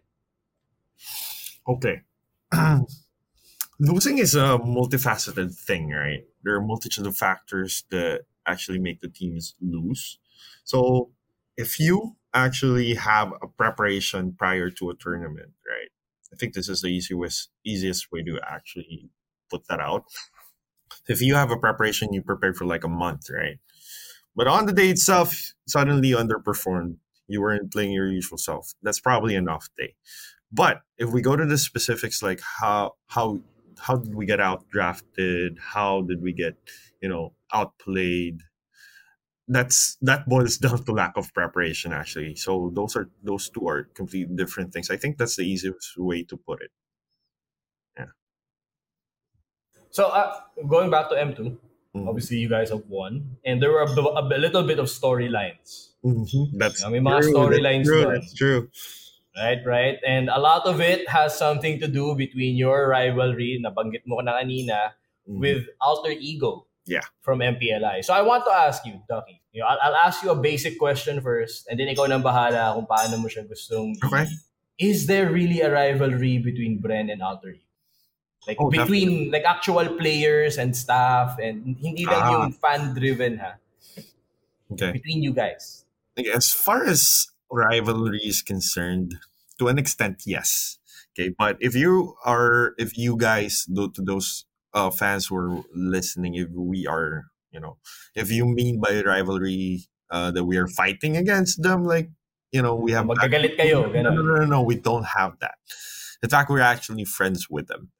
[1.69, 2.01] okay
[3.79, 9.01] losing is a multifaceted thing right there are a multitude of factors that actually make
[9.01, 10.19] the teams lose
[10.65, 11.11] so
[11.57, 15.91] if you actually have a preparation prior to a tournament right
[16.33, 19.11] i think this is the easiest easiest way to actually
[19.51, 20.05] put that out
[21.09, 23.59] if you have a preparation you prepare for like a month right
[24.37, 26.97] but on the day itself suddenly underperformed
[27.27, 29.95] you weren't playing your usual self that's probably an off day
[30.53, 33.41] but if we go to the specifics, like how how
[33.79, 35.59] how did we get out drafted?
[35.61, 36.57] How did we get
[37.03, 38.41] you know outplayed?
[39.47, 42.37] That's that boils down to lack of preparation actually.
[42.37, 44.91] So those are those two are completely different things.
[44.91, 46.71] I think that's the easiest way to put it.
[49.91, 50.33] So uh,
[50.69, 51.57] going back to M2,
[51.97, 52.05] Mhm.
[52.07, 53.41] obviously you guys have won.
[53.49, 55.97] And there were a, b- a b- little bit of storylines.
[56.05, 56.53] Mhm.
[56.61, 58.03] That's Yeah, may mga true, storylines That's true.
[58.05, 58.13] doon.
[58.15, 58.61] That's true.
[59.39, 59.97] Right, right.
[60.05, 64.37] And a lot of it has something to do between your rivalry, nabanggit mo na
[64.37, 65.39] kanina, Mhm.
[65.41, 67.07] with Alter Ego Yeah.
[67.23, 68.03] from MPLI.
[68.05, 70.77] So I want to ask you, Ducky, you know, I'll, I'll ask you a basic
[70.79, 74.25] question first, and then ikaw nang bahala kung paano mo siya gustong i- Okay.
[74.79, 77.68] Is there really a rivalry between Bren and Alter Ego?
[78.49, 82.33] Like Oh, between like actual players and staff and hindi lang Ah.
[82.33, 83.61] yung fan driven ha.
[84.73, 84.97] Okay.
[84.97, 85.85] Between you guys.
[86.17, 89.21] Okay, as far as rivalry is concerned,
[89.61, 90.81] to an extent, yes.
[91.13, 95.53] Okay, but if you are, if you guys, do to those uh, fans who are
[95.77, 97.77] listening, if we are, you know,
[98.17, 102.09] if you mean by rivalry uh, that we are fighting against them, like,
[102.53, 105.61] you know, we have Magkagalit kayo, no, no, no, no, no, we don't have that.
[106.23, 107.93] In fact, we're actually friends with them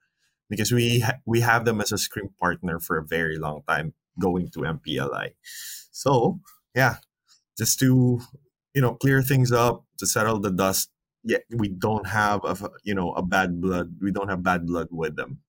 [0.49, 3.95] because we ha- we have them as a scrim partner for a very long time,
[4.21, 5.35] going to MPLI.
[5.91, 6.41] So
[6.75, 6.97] yeah,
[7.57, 8.21] just to
[8.75, 10.91] you know clear things up to settle the dust.
[11.25, 13.97] Yeah, we don't have a you know a bad blood.
[14.01, 15.41] We don't have bad blood with them.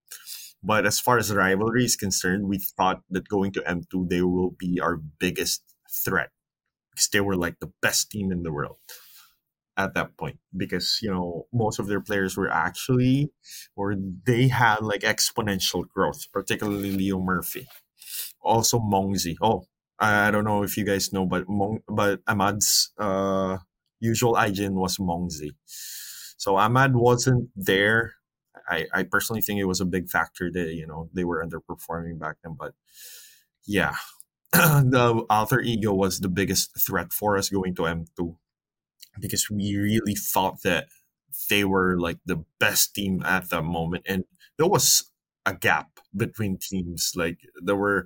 [0.61, 4.51] But as far as rivalry is concerned, we thought that going to M2 they will
[4.51, 6.31] be our biggest threat
[6.91, 8.77] because they were like the best team in the world
[9.79, 13.31] at that point because you know most of their players were actually
[13.77, 17.65] or they had like exponential growth particularly leo murphy.
[18.41, 19.35] Also mongzi.
[19.41, 19.63] Oh
[19.99, 23.57] i don't know if you guys know but Mong, but Ahmad's uh
[24.01, 25.51] usual IGN was mongzi.
[26.37, 28.15] So ahmad wasn't there.
[28.67, 32.19] I i personally think it was a big factor that you know they were underperforming
[32.19, 32.73] back then but
[33.65, 33.95] yeah.
[34.51, 38.35] The alter ego was the biggest threat for us going to m2
[39.19, 40.87] because we really thought that
[41.49, 44.23] they were like the best team at that moment and
[44.57, 45.11] there was
[45.45, 48.05] a gap between teams like there were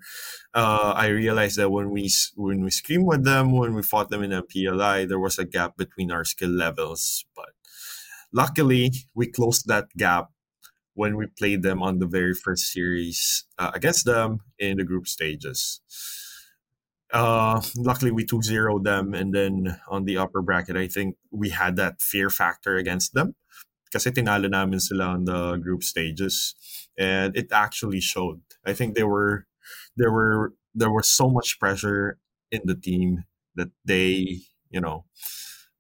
[0.54, 4.24] uh i realized that when we when we scrimmed with them when we fought them
[4.24, 7.50] in a pli there was a gap between our skill levels but
[8.32, 10.30] luckily we closed that gap
[10.94, 15.08] when we played them on the very first series uh, against them in the group
[15.08, 15.82] stages
[17.14, 21.50] uh luckily we took zero them and then on the upper bracket i think we
[21.50, 23.36] had that fear factor against them
[23.94, 26.58] kasi tinalo namin sila on the group stages
[26.98, 28.42] and it actually showed.
[28.66, 29.46] I think they were
[29.98, 32.18] there were there was so much pressure
[32.52, 35.06] in the team that they you know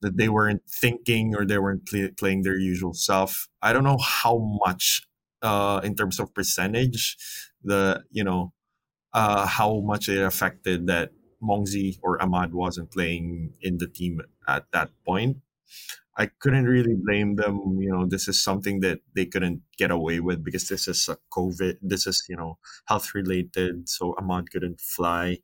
[0.02, 3.48] that they weren't thinking or they weren't play, playing their usual self.
[3.62, 5.08] I don't know how much
[5.42, 7.18] uh in terms of percentage
[7.64, 8.54] the you know
[9.14, 11.12] uh how much it affected that
[11.44, 15.38] Mongzi or Ahmad wasn't playing in the team at that point.
[16.16, 17.82] I couldn't really blame them.
[17.82, 21.18] You know, this is something that they couldn't get away with because this is a
[21.34, 21.78] COVID.
[21.82, 23.90] This is you know health related.
[23.90, 25.42] So Ahmad couldn't fly.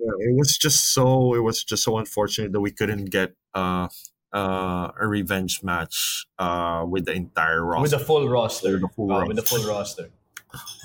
[0.00, 1.34] Yeah, it was just so.
[1.36, 3.88] It was just so unfortunate that we couldn't get uh,
[4.32, 7.82] uh, a revenge match uh, with the entire roster.
[7.82, 8.72] With the full roster.
[8.72, 9.58] With the full Oh, with the roster.
[9.60, 10.06] full roster.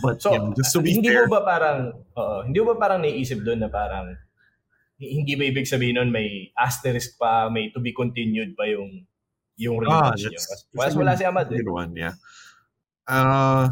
[0.03, 1.79] but So, yeah, just to be hindi fair, mo ba parang,
[2.15, 4.15] oo, hindi mo ba parang naiisip doon na parang,
[4.97, 9.05] hindi ba ibig sabihin nun may asterisk pa, may to be continued pa yung
[9.57, 11.61] yung Ah, that's- Kasi wala si Ahmad eh.
[11.65, 12.13] One, yeah.
[13.07, 13.69] Uh,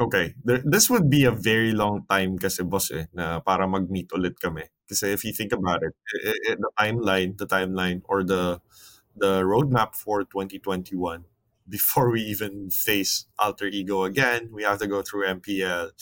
[0.00, 0.34] okay.
[0.44, 4.36] There, this would be a very long time kasi boss eh, na para mag-meet ulit
[4.40, 4.68] kami.
[4.88, 8.60] Kasi if you think about it, i- i- the timeline, the timeline or the
[9.16, 11.24] the roadmap for 2021
[11.68, 15.92] before we even face Alter Ego again, we have to go through MPL,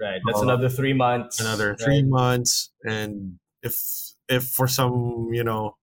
[0.00, 0.20] Right.
[0.26, 1.38] That's Uh, another three months.
[1.40, 1.80] another right?
[1.80, 3.76] three months, and if
[4.28, 5.76] if for some you know,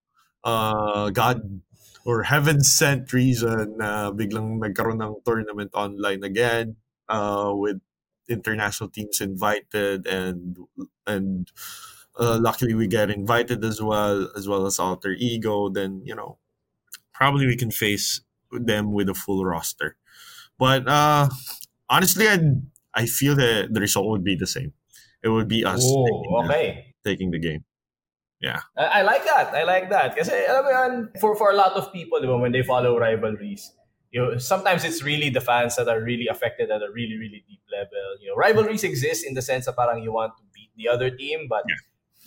[0.44, 1.62] uh, God
[2.06, 6.78] or heaven sent reason na biglang nagkaroon ng tournament online again,
[7.10, 7.82] uh, with
[8.30, 10.58] international teams invited and
[11.06, 11.52] and
[12.20, 16.38] uh, luckily we get invited as well as well as alter ego then you know
[17.14, 19.98] probably we can face them with a full roster.
[20.60, 21.30] But uh
[21.90, 22.40] honestly i
[22.96, 24.74] i feel that the result would be the same.
[25.24, 27.66] It would be us taking, Oh, the, taking the game
[28.78, 29.54] I, I like that.
[29.54, 30.18] I like that.
[30.18, 32.98] Kasi alam mo yan, for, for a lot of people, di ba, when they follow
[32.98, 33.72] rivalries,
[34.12, 37.46] you know, sometimes it's really the fans that are really affected at a really, really
[37.48, 38.18] deep level.
[38.20, 41.10] You know, rivalries exist in the sense that parang you want to beat the other
[41.10, 41.64] team, but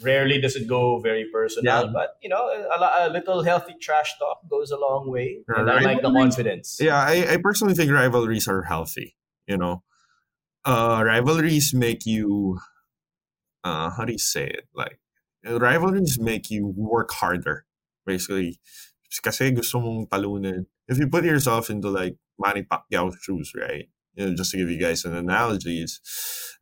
[0.02, 1.86] rarely does it go very personal.
[1.86, 1.90] Yeah.
[1.92, 5.44] But, you know, a, a little healthy trash talk goes a long way.
[5.48, 6.78] And I like the confidence.
[6.80, 9.82] yeah I, I personally think rivalries are healthy you know
[10.64, 12.58] uh rivalries make you
[13.62, 14.98] uh how do you say it like
[15.46, 17.66] rivalries make you work harder
[18.06, 18.58] basically
[19.22, 23.86] kasi gusto mong talunin if you put yourself into like Manny Pacquiao's shoes right
[24.16, 26.00] you know just to give you guys an analogies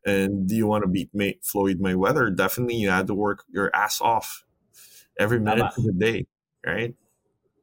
[0.05, 3.71] and do you want to beat May- Floyd Mayweather definitely you had to work your
[3.75, 4.45] ass off
[5.19, 5.79] every minute Tama.
[5.79, 6.27] of the day
[6.67, 6.93] right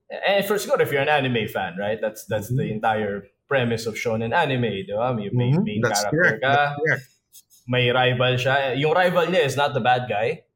[0.09, 2.01] And for sure, if you're an anime fan, right?
[2.01, 2.81] That's that's the Mhm.
[2.81, 5.13] entire premise of shonen anime, di ba?
[5.13, 5.61] May, Mhm.
[5.61, 6.41] main That's character correct.
[6.41, 6.57] ka,
[7.69, 8.73] may rival siya.
[8.73, 10.48] Yung rival niya is not the bad guy,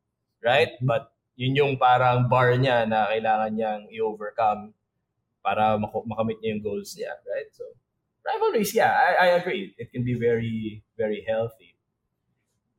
[0.43, 0.75] right?
[0.77, 0.85] Mhm.
[0.85, 4.75] But yun yung parang bar niya na kailangan niyang i-overcome
[5.41, 7.49] para mako- makamit niya yung goals niya, right?
[7.51, 7.63] So,
[8.23, 9.73] rivalries, yeah, I, I agree.
[9.77, 11.75] It can be very, very healthy.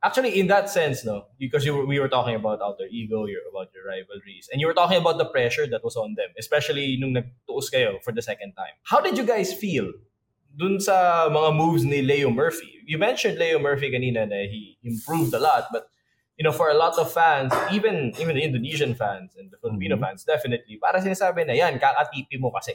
[0.05, 3.41] Actually, in that sense, no, because you were, we were talking about alter ego, you're
[3.51, 6.99] about your rivalries, and you were talking about the pressure that was on them, especially
[7.01, 8.77] nung nagtuos kayo for the second time.
[8.85, 9.89] How did you guys feel
[10.55, 12.85] dun sa mga moves ni Leo Murphy?
[12.85, 15.89] You mentioned Leo Murphy kanina na he improved a lot, but
[16.39, 19.97] you know, for a lot of fans, even even the Indonesian fans and the Filipino
[19.97, 20.03] Mhm.
[20.03, 22.75] fans, definitely, para sinasabi na yan, kakatipi mo kasi.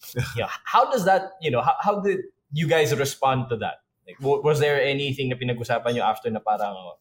[0.38, 0.48] yeah.
[0.64, 3.82] How does that, you know, how, how did you guys respond to that?
[4.06, 6.96] Like, w- was there anything na pinag-usapan nyo after na parang, oh,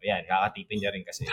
[0.00, 1.26] yan, kakatipin niya rin kasi.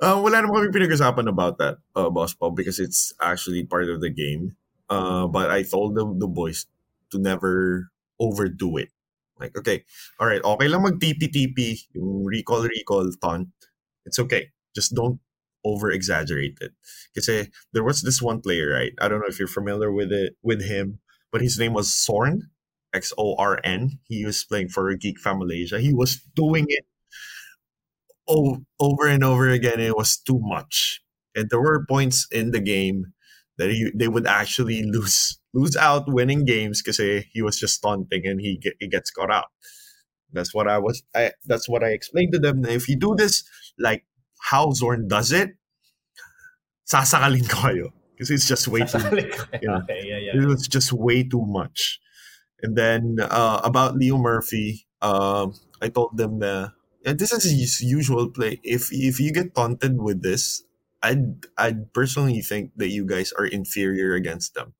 [0.00, 4.00] uh, wala naman kami pinag-usapan about that, uh, Boss Paul, because it's actually part of
[4.00, 4.54] the game.
[4.92, 6.68] Uh, but I told the, the boys
[7.10, 7.88] to never
[8.20, 8.92] overdo it.
[9.40, 9.84] Like, okay,
[10.20, 13.48] all right, okay lang mag-TP-TP, recall-recall taunt.
[14.06, 14.50] It's okay.
[14.74, 15.18] Just don't
[15.64, 16.72] over-exaggerate it.
[17.14, 18.92] Kasi there was this one player, right?
[19.00, 21.00] I don't know if you're familiar with it, with him,
[21.32, 22.50] but his name was Xorn,
[22.92, 23.98] X-O-R-N.
[24.06, 25.80] He was playing for Geek Malaysia.
[25.80, 26.84] He was doing it
[28.28, 29.80] o- over and over again.
[29.80, 31.00] It was too much,
[31.34, 33.12] and there were points in the game
[33.58, 38.26] that he, they would actually lose lose out winning games because he was just taunting
[38.26, 39.46] and he get, he gets caught out.
[40.32, 41.02] That's what I was.
[41.14, 42.64] I that's what I explained to them.
[42.66, 43.44] If you do this
[43.78, 44.04] like
[44.50, 45.54] how Xorn does it,
[46.90, 48.98] sasakalin ko kayo because it's just way too
[49.62, 49.78] Yeah.
[49.86, 50.42] Okay, yeah, yeah.
[50.42, 52.00] it was just way too much.
[52.62, 56.72] And then uh, about Leo Murphy, um, I told them that
[57.04, 58.60] this is his usual play.
[58.64, 60.64] If if you get taunted with this,
[61.02, 64.74] I'd I'd personally think that you guys are inferior against them.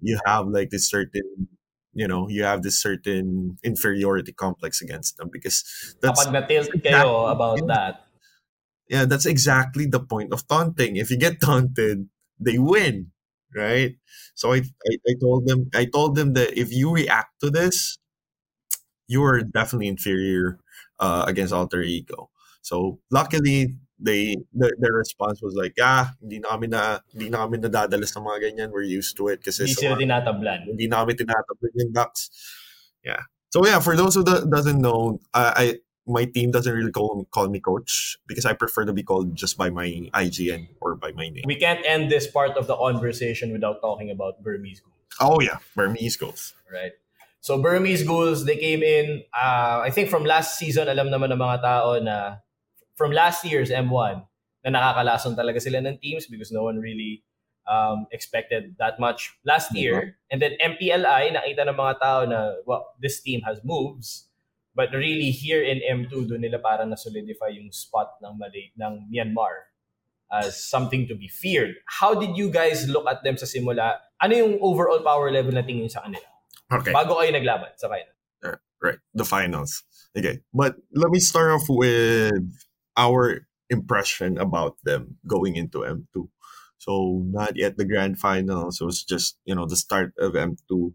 [0.00, 1.48] You have like this certain
[1.94, 5.62] you know, you have this certain inferiority complex against them because
[6.02, 8.10] that's Kapag na-tilt kayo about that,
[8.88, 10.96] yeah, that's exactly the point of taunting.
[10.96, 13.12] If you get taunted, they win,
[13.54, 13.96] right?
[14.34, 17.96] So I, I, I told them I told them that if you react to this,
[19.06, 20.58] you are definitely inferior
[20.98, 22.30] uh, against alter ego.
[22.62, 28.24] So luckily they the, their response was like, ah, hindi namin na hindi nadadalas ng
[28.24, 28.68] mga ganyan.
[28.70, 30.66] We're used to it kasi hindi sila tinatablan.
[30.66, 32.30] hindi tinatablan yung ducks.
[33.04, 33.22] Yeah.
[33.50, 35.64] So yeah, for those who do- doesn't know, I, I
[36.06, 39.56] my team doesn't really call call me coach because I prefer to be called just
[39.56, 41.44] by my IGN or by my name.
[41.46, 45.00] We can't end this part of the conversation without talking about Burmese Ghouls.
[45.20, 46.54] Oh yeah, Burmese Ghouls.
[46.72, 46.92] right?
[47.40, 51.38] So Burmese Ghouls, they came in, uh, I think from last season, alam naman ng
[51.38, 52.40] mga tao na
[52.94, 54.22] from last year's M1,
[54.64, 57.22] na nakakalason talaga sila ng teams because no one really
[57.68, 60.16] um, expected that much last year.
[60.30, 64.28] And then MPLI, nakita ng mga tao na, well, this team has moves.
[64.74, 69.70] But really, here in M2, doon nila parang na-solidify yung spot ng, Malay, ng Myanmar
[70.32, 71.78] as something to be feared.
[71.86, 74.02] How did you guys look at them sa simula?
[74.18, 76.26] Ano yung overall power level na tingin sa kanila?
[76.72, 78.10] Okay, Bago kayo naglaban sa final.
[78.82, 78.98] right.
[79.14, 79.84] The finals.
[80.18, 82.34] Okay, but let me start off with
[82.96, 86.28] our impression about them going into M2.
[86.78, 88.70] So not yet the grand final.
[88.72, 90.92] So it's just you know the start of M2.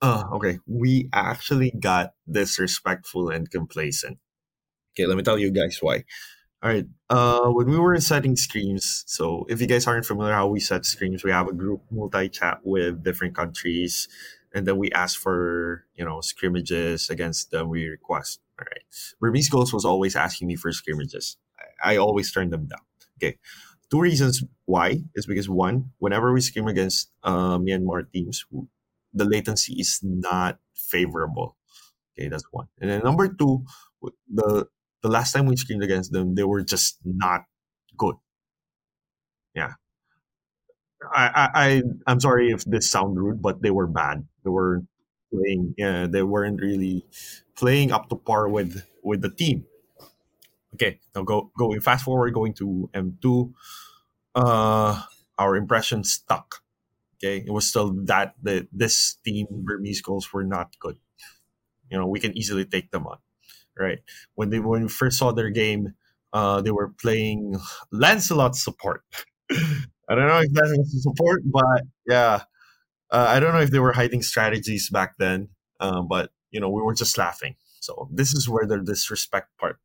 [0.00, 4.18] Uh, okay, we actually got disrespectful and complacent.
[4.94, 6.04] Okay, let me tell you guys why.
[6.62, 6.86] All right.
[7.10, 10.82] Uh, when we were setting scrims, so if you guys aren't familiar how we set
[10.82, 14.08] scrims, we have a group multi chat with different countries,
[14.54, 17.68] and then we ask for you know scrimmages against them.
[17.68, 18.40] We request.
[18.58, 18.84] All right.
[19.20, 21.36] Burmese Ghouls was always asking me for scrimmages.
[21.82, 22.80] I, always turned them down.
[23.18, 23.38] Okay.
[23.90, 28.44] Two reasons why is because one, whenever we scrim against uh, Myanmar teams,
[29.12, 31.56] the latency is not favorable.
[32.18, 32.68] Okay, that's one.
[32.80, 33.64] And then number two,
[34.32, 34.66] the
[35.02, 37.44] the last time we scrimmed against them, they were just not
[37.96, 38.14] good.
[39.54, 39.74] Yeah.
[41.14, 44.26] I, I, I'm sorry if this sound rude, but they were bad.
[44.44, 44.82] They were
[45.32, 47.06] playing yeah, they weren't really
[47.56, 49.64] playing up to par with with the team.
[50.74, 53.52] Okay, now go going fast forward, going to M2.
[54.34, 55.02] Uh
[55.38, 56.62] our impression stuck.
[57.16, 60.98] Okay, it was still that the this team Burmese Ghouls were not good.
[61.90, 63.18] You know, we can easily take them on.
[63.78, 64.00] Right.
[64.34, 65.94] When they when we first saw their game,
[66.32, 67.56] uh they were playing
[67.92, 69.04] Lancelot support.
[70.12, 72.42] I don't know if that was support, but yeah.
[73.10, 75.50] Uh, I don't know if they were hiding strategies back then,
[75.80, 77.56] uh, but you know we were just laughing.
[77.80, 79.78] So this is where the disrespect part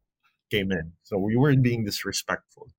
[0.51, 0.93] came in.
[1.03, 2.69] So we weren't being disrespectful.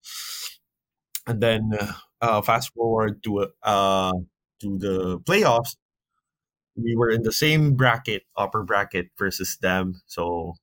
[1.26, 4.12] And then uh, uh, fast forward to uh,
[4.60, 5.76] to the playoffs,
[6.76, 10.00] we were in the same bracket, upper bracket versus them.
[10.06, 10.54] So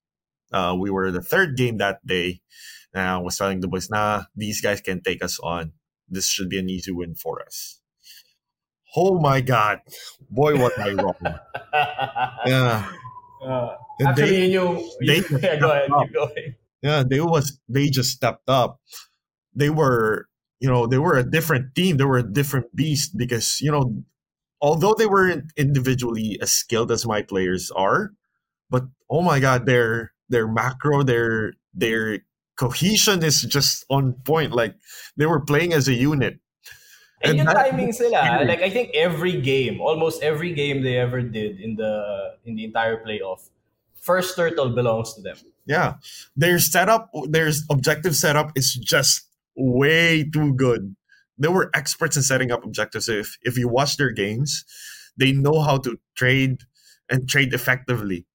[0.52, 2.40] uh, we were the third game that day.
[2.94, 5.72] And I was telling the boys, nah, these guys can take us on.
[6.08, 7.80] This should be an easy win for us.
[8.96, 9.80] Oh my god,
[10.30, 11.14] boy, what I wrong.
[12.46, 12.88] yeah,
[13.44, 14.76] Uh, actually, they- yung...
[15.06, 16.54] they yeah, go ahead, keep going.
[16.82, 17.02] yeah.
[17.06, 18.80] They was they just stepped up.
[19.54, 20.28] They were
[20.60, 21.96] you know they were a different team.
[21.98, 24.02] They were a different beast because you know
[24.60, 28.12] although they weren't individually as skilled as my players are,
[28.70, 32.24] but oh my god, their their macro, their their
[32.56, 34.52] cohesion is just on point.
[34.52, 34.74] Like
[35.16, 36.40] they were playing as a unit.
[37.22, 41.22] And And yung timing sila, like I think every game, almost every game they ever
[41.22, 43.48] did in the in the entire playoff,
[44.00, 45.36] first turtle belongs to them.
[45.66, 45.94] Yeah,
[46.36, 49.26] their setup, their objective setup is just
[49.56, 50.94] way too good.
[51.38, 53.08] They were experts in setting up objectives.
[53.08, 54.64] If if you watch their games,
[55.16, 56.68] they know how to trade
[57.10, 58.26] and trade effectively.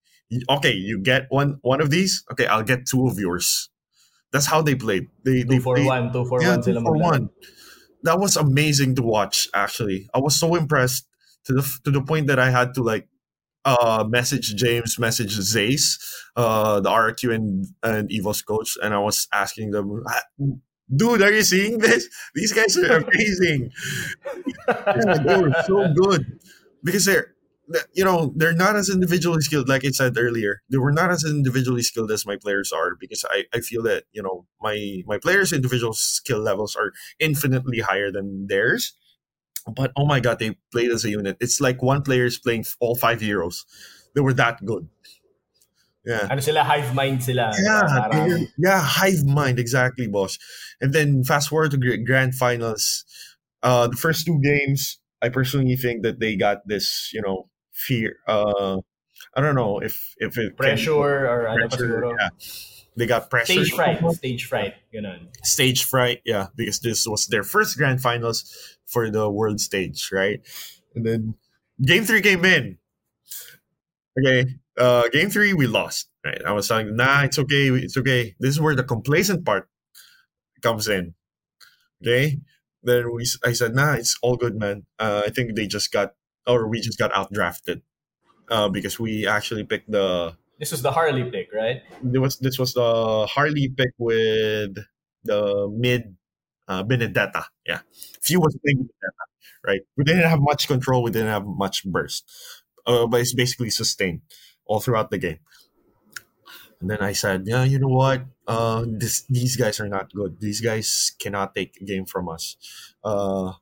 [0.49, 2.25] Okay, you get one one of these.
[2.31, 3.70] Okay, I'll get two of yours.
[4.31, 5.07] That's how they played.
[5.23, 7.29] They they Two for played, one, two for yeah, one two for one.
[8.03, 9.47] That was amazing to watch.
[9.53, 11.07] Actually, I was so impressed
[11.45, 13.07] to the to the point that I had to like
[13.65, 15.99] uh message James, message Zace,
[16.35, 20.21] uh the RRQ and and EVOS coach, and I was asking them, "Ah,
[20.95, 22.07] dude, are you seeing this?
[22.33, 23.71] These guys are amazing.
[24.67, 26.39] Yeah, they were so good
[26.83, 27.35] because they're th-
[27.93, 31.23] you know they're not as individually skilled like i said earlier they were not as
[31.23, 35.17] individually skilled as my players are because i, I feel that you know my my
[35.17, 38.93] players individual skill levels are infinitely higher than theirs
[39.75, 42.65] but oh my god they played as a unit it's like one player is playing
[42.79, 43.65] all five heroes
[44.15, 44.87] they were that good
[46.05, 47.51] yeah Ano sila, hive mind sila.
[47.61, 50.39] yeah, yeah, hive mind, exactly, boss.
[50.81, 53.05] And then fast forward to grand finals.
[53.61, 57.50] Uh, the first two games, I personally think that they got this, you know,
[57.87, 58.17] fear.
[58.27, 58.81] Uh,
[59.35, 62.29] I don't know if if it pressure or pressure, yeah.
[62.97, 63.53] They got pressure.
[63.53, 65.27] Stage fright, stage fright, ganun.
[65.43, 70.41] Stage fright, yeah, because this was their first grand finals for the world stage, right?
[70.93, 71.35] And then
[71.81, 72.77] game three came in.
[74.19, 76.09] Okay, uh, game three we lost.
[76.23, 78.35] Right, I was telling, nah, it's okay, it's okay.
[78.39, 79.69] This is where the complacent part
[80.61, 81.15] comes in.
[82.03, 82.41] Okay,
[82.83, 84.85] then we, I said, nah, it's all good, man.
[84.99, 86.13] Uh, I think they just got,
[86.47, 87.81] or we just got outdrafted,
[88.49, 91.81] uh, because we actually picked the This was the Harley pick, right?
[92.03, 94.77] there was this was the Harley pick with
[95.23, 96.15] the mid
[96.67, 97.45] uh, Benedetta.
[97.65, 97.81] Yeah,
[98.21, 99.25] Pheww was playing Benedetta,
[99.65, 99.81] right?
[99.97, 101.03] We didn't have much control.
[101.03, 102.29] We didn't have much burst,
[102.85, 104.21] uh, but it's basically sustained
[104.65, 105.39] all throughout the game.
[106.81, 108.25] And then I said, yeah, you know what?
[108.47, 110.41] Uh, this these guys are not good.
[110.41, 112.57] These guys cannot take a game from us.
[113.03, 113.53] Uh,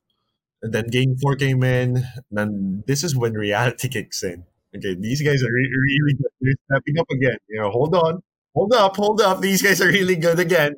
[0.61, 2.03] and then game four came in.
[2.31, 4.45] Then this is when reality kicks in.
[4.75, 6.31] Okay, these guys are re- really good.
[6.41, 7.37] They're stepping up again.
[7.49, 8.21] You know, hold on,
[8.53, 9.41] hold up, hold up.
[9.41, 10.75] These guys are really good again.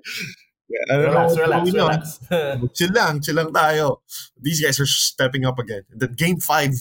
[0.69, 1.89] Yeah, I don't Relax, know relax, what's going on.
[2.31, 2.73] relax.
[2.79, 3.97] Chill lang, chill lang tayo.
[4.39, 5.83] These guys are stepping up again.
[5.91, 6.71] And then game five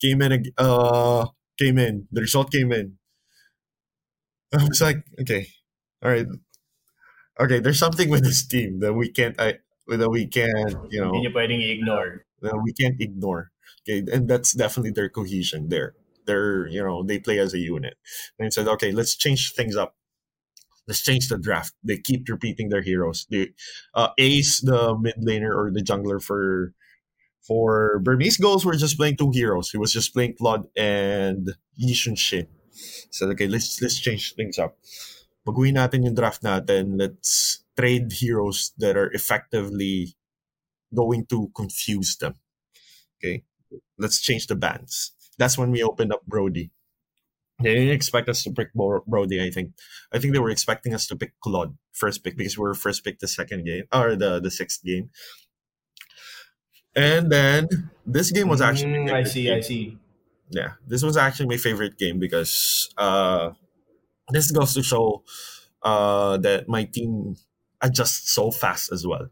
[0.00, 0.52] came in.
[0.58, 1.26] Uh,
[1.58, 2.06] came in.
[2.12, 2.98] The result came in.
[4.52, 5.46] I was like, okay,
[6.04, 6.26] all right,
[7.40, 7.60] okay.
[7.60, 9.40] There's something with this team that we can't.
[9.40, 10.76] I that we can't.
[10.90, 12.26] You know, Hindi pwedeng i-ignore.
[12.42, 13.52] That we can't ignore.
[13.82, 15.94] Okay, and that's definitely their cohesion there.
[16.26, 17.96] They're you know they play as a unit.
[18.38, 19.96] And said, okay, let's change things up.
[20.86, 21.74] Let's change the draft.
[21.84, 23.26] They keep repeating their heroes.
[23.30, 23.50] They
[23.94, 26.74] uh, Ace, the mid laner or the jungler for
[27.46, 29.70] for Burmese Ghouls, We're just playing two heroes.
[29.70, 32.46] He was just playing Claude and Yi Sun-shin.
[33.10, 34.78] So okay, let's let's change things up.
[35.46, 36.94] Baguhin natin yung draft natin.
[36.94, 40.14] Let's trade heroes that are effectively
[40.94, 42.34] going to confuse them.
[43.18, 43.44] Okay,
[43.98, 45.12] let's change the bans.
[45.38, 46.70] That's when we opened up Brody.
[47.62, 49.42] They didn't expect us to pick Brody.
[49.42, 49.74] I think.
[50.12, 53.04] I think they were expecting us to pick Claude first pick because we were first
[53.04, 55.10] pick the second game or the the sixth game.
[56.94, 57.68] And then
[58.06, 59.98] this game was actually Mm, I see, game I see.
[60.50, 63.52] yeah, this was actually my favorite game because uh,
[64.30, 65.22] this goes to show
[65.82, 67.36] uh, that my team
[67.80, 69.28] adjusts so fast as well.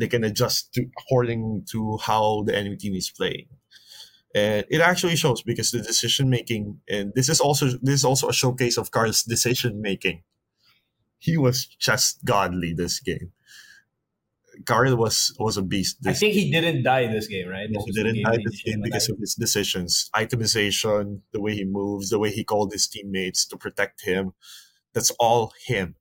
[0.00, 3.48] They can adjust to according to how the enemy team is playing,
[4.34, 8.28] and it actually shows because the decision making and this is also this is also
[8.28, 10.22] a showcase of Carl's decision making.
[11.18, 13.32] He was just godly this game.
[14.66, 15.98] Carl was was a beast.
[16.06, 17.68] I think he didn't die this game, right?
[17.70, 22.10] No, he didn't die this game because of his decisions, itemization, the way he moves,
[22.10, 24.32] the way he called his teammates to protect him.
[24.92, 25.94] That's all him,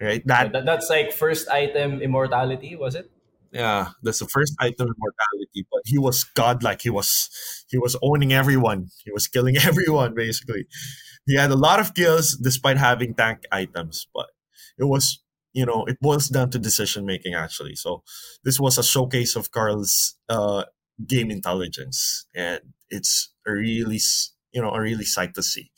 [0.00, 0.22] right?
[0.22, 3.10] So That that, that's like first item immortality, was it?
[3.52, 5.66] Yeah, that's the first item of mortality.
[5.70, 6.80] But he was godlike.
[6.82, 7.28] He was
[7.68, 8.88] he was owning everyone.
[9.04, 10.66] He was killing everyone basically.
[11.26, 14.26] He had a lot of kills despite having tank items, but
[14.78, 15.22] it was
[15.52, 17.74] you know it boils down to decision making actually.
[17.74, 18.02] So
[18.42, 20.64] this was a showcase of Carl's uh,
[21.06, 24.00] game intelligence, and it's a really
[24.52, 25.70] you know a really sight to see.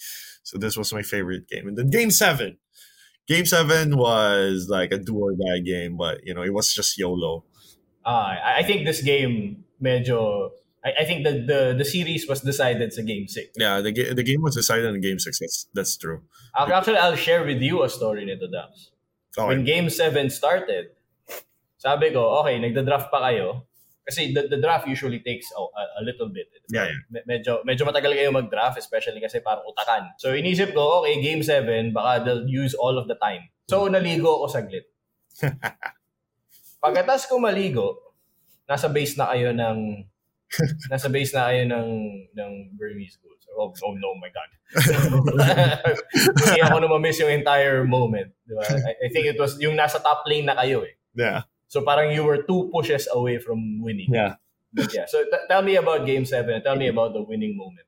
[0.45, 2.59] So this was my favorite game, and then Game Seven.
[3.27, 6.97] Game Seven was like a do or die game, but you know it was just
[6.99, 7.45] YOLO.
[8.05, 10.53] Ah, I I think this game medyo
[10.85, 13.57] I, I think the, the the series was decided sa game 6.
[13.57, 15.41] Yeah, the the game was decided in Game Six.
[15.41, 16.21] That's that's true.
[16.53, 18.93] Actually, I'll share with you a story nito, Dams.
[19.35, 19.49] Okay.
[19.49, 20.95] When game 7 started,
[21.81, 23.67] sabi ko, okay, nagda-draft pa kayo.
[24.07, 25.61] Kasi the, the draft usually takes a,
[25.99, 26.47] a little bit.
[26.71, 27.01] Yeah, yeah.
[27.11, 30.15] Me- medyo, medyo matagal kayo mag-draft, especially kasi parang utakan.
[30.23, 33.51] So inisip ko, okay, game 7, baka they'll use all of the time.
[33.67, 34.87] So naligo ako saglit.
[36.85, 38.13] Pagkatas ko maligo,
[38.69, 40.05] nasa base na kayo ng
[40.93, 41.89] nasa base na kayo ng
[42.37, 43.41] ng Burmese schools.
[43.57, 44.51] Oh, oh no, my God.
[46.43, 48.35] Hindi ako na ma-miss yung entire moment.
[48.45, 48.67] Di ba?
[48.67, 50.99] I, I think it was yung nasa top lane na kayo eh.
[51.15, 54.11] Yeah, So parang you were two pushes away from winning.
[54.11, 54.43] yeah.
[54.75, 55.07] But yeah.
[55.07, 56.67] So t- tell me about game 7.
[56.67, 57.87] Tell me about the winning moment.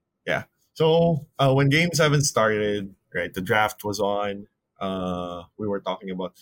[0.76, 4.46] So uh, when Game Seven started, right, the draft was on.
[4.78, 6.36] Uh, we were talking about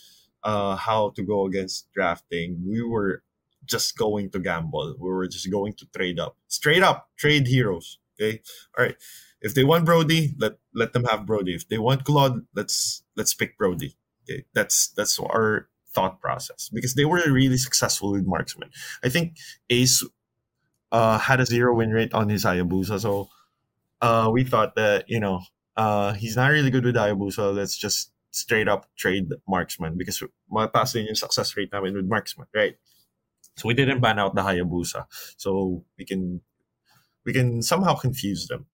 [0.45, 2.63] uh, how to go against drafting.
[2.65, 3.23] We were
[3.65, 4.95] just going to gamble.
[4.99, 7.99] We were just going to trade up, straight up trade heroes.
[8.15, 8.41] Okay,
[8.77, 8.95] all right.
[9.41, 11.55] If they want Brody, let let them have Brody.
[11.55, 13.97] If they want Claude, let's let's pick Brody.
[14.23, 18.69] Okay, that's that's our thought process because they were really successful with marksman.
[19.03, 19.37] I think
[19.69, 20.03] Ace
[20.91, 23.29] uh, had a zero win rate on his Hayabusa, so
[24.01, 25.41] uh, we thought that you know
[25.75, 27.53] uh, he's not really good with Hayabusa.
[27.53, 32.75] Let's just straight up trade marksman because din yung success rate namin with marksman, right?
[33.55, 35.07] So we didn't ban out the Hayabusa,
[35.37, 36.41] so we can
[37.25, 38.67] we can somehow confuse them.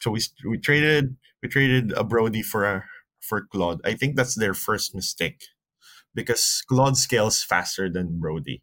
[0.00, 2.84] So we we traded we traded a Brody for a,
[3.22, 3.80] for Claude.
[3.84, 5.46] I think that's their first mistake
[6.12, 8.62] because Claude scales faster than Brody.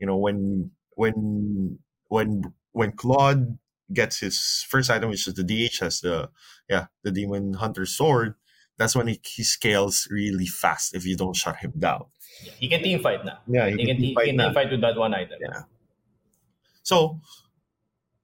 [0.00, 1.78] You know when when
[2.08, 3.58] when when Claude
[3.92, 6.30] gets his first item, which is the DH, has the
[6.70, 8.34] yeah the Demon Hunter sword.
[8.82, 12.10] That's when he, he scales really fast if you don't shut him down.
[12.58, 13.38] He can team fight na.
[13.46, 15.38] Yeah, He can, he can team fight with that one item.
[15.38, 15.70] Yeah.
[16.82, 17.22] So,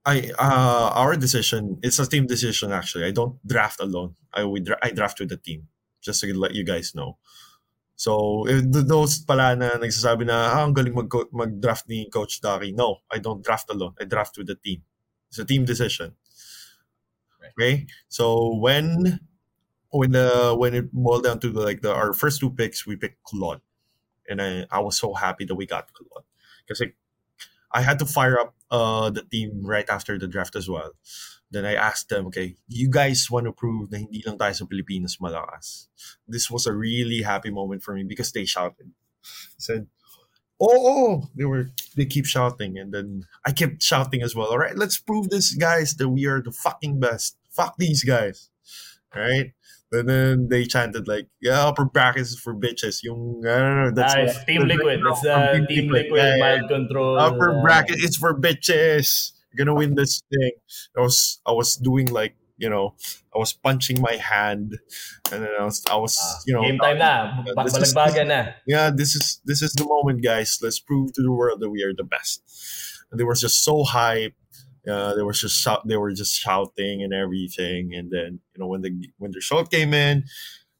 [0.03, 1.79] I uh our decision.
[1.79, 3.07] It's a team decision actually.
[3.07, 4.19] I don't draft alone.
[4.35, 5.71] I we dra- I draft with the team
[6.03, 7.15] just to let you guys know.
[7.95, 12.75] So, if those pala na nagsasabi na, ah, ang galing mag mag-draft ni Coach Dari.
[12.75, 13.95] No, I don't draft alone.
[13.95, 14.83] I draft with the team.
[15.31, 16.15] It's a team decision.
[17.39, 17.55] Right.
[17.55, 17.75] Okay?
[18.11, 19.19] So, when
[19.91, 23.23] when the when it boiled down to like the our first two picks, we picked
[23.23, 23.61] Claude.
[24.27, 26.23] And I, I was so happy that we got Claude.
[26.67, 26.83] Because
[27.71, 30.91] I had to fire up uh, the team right after the draft as well.
[31.51, 34.65] Then I asked them, okay, you guys want to prove na hindi lang tayo sa
[34.65, 35.87] Pilipinas malakas.
[36.27, 38.93] This was a really happy moment for me because they shouted.
[39.57, 39.87] said,
[40.61, 42.77] oh, oh, they were, they keep shouting.
[42.77, 44.49] And then I kept shouting as well.
[44.49, 47.37] All right, let's prove this, guys, that we are the fucking best.
[47.49, 48.48] Fuck these guys.
[49.15, 49.51] Right.
[49.91, 53.91] And then they chanted like, "Yeah, upper brackets is for bitches." Yung I don't know.
[53.91, 55.01] That's what- Team Liquid.
[55.03, 57.17] That's the From Team Liquid Yeah, yeah, control.
[57.19, 60.51] upper uh, bracket it's for bitches you're gonna win this thing
[60.95, 62.93] i was i was doing like you know
[63.33, 64.77] i was punching my hand
[65.31, 67.41] and then i was i was ah, you know game time na.
[67.57, 68.45] uh, this is- na.
[68.67, 71.81] yeah this is this is the moment guys let's prove to the world that we
[71.83, 72.43] are the best
[73.09, 74.35] and they were just so hype
[74.87, 78.67] uh, they were just shout, they were just shouting and everything and then you know
[78.67, 80.23] when the when the show came in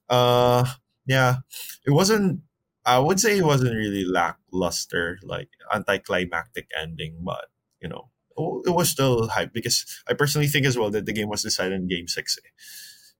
[0.09, 0.65] uh
[1.05, 1.37] yeah
[1.85, 2.41] it wasn't
[2.85, 7.45] i would say it wasn't really lackluster like anticlimactic ending but
[7.81, 8.09] you know
[8.65, 11.73] it was still hype because i personally think as well that the game was decided
[11.73, 12.49] in game six eh.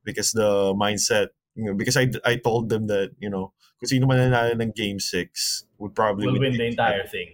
[0.04, 4.08] because the mindset you know because i i told them that you know kung sino
[4.08, 7.12] man nanalo ng game six would probably Will win the entire seven.
[7.12, 7.30] thing.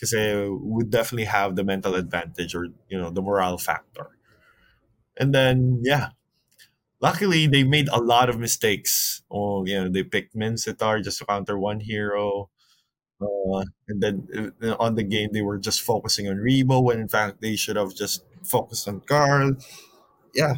[0.00, 4.10] Kasi would definitely have the mental advantage or you know the morale factor.
[5.16, 6.10] And then yeah.
[7.00, 9.22] Luckily they made a lot of mistakes.
[9.30, 12.50] Oh you know they picked Minsitthar just to counter one hero.
[13.20, 17.08] Uh, and then uh, on the game they were just focusing on Ribo when in
[17.08, 19.56] fact they should have just focused on Carl.
[20.34, 20.54] Yeah.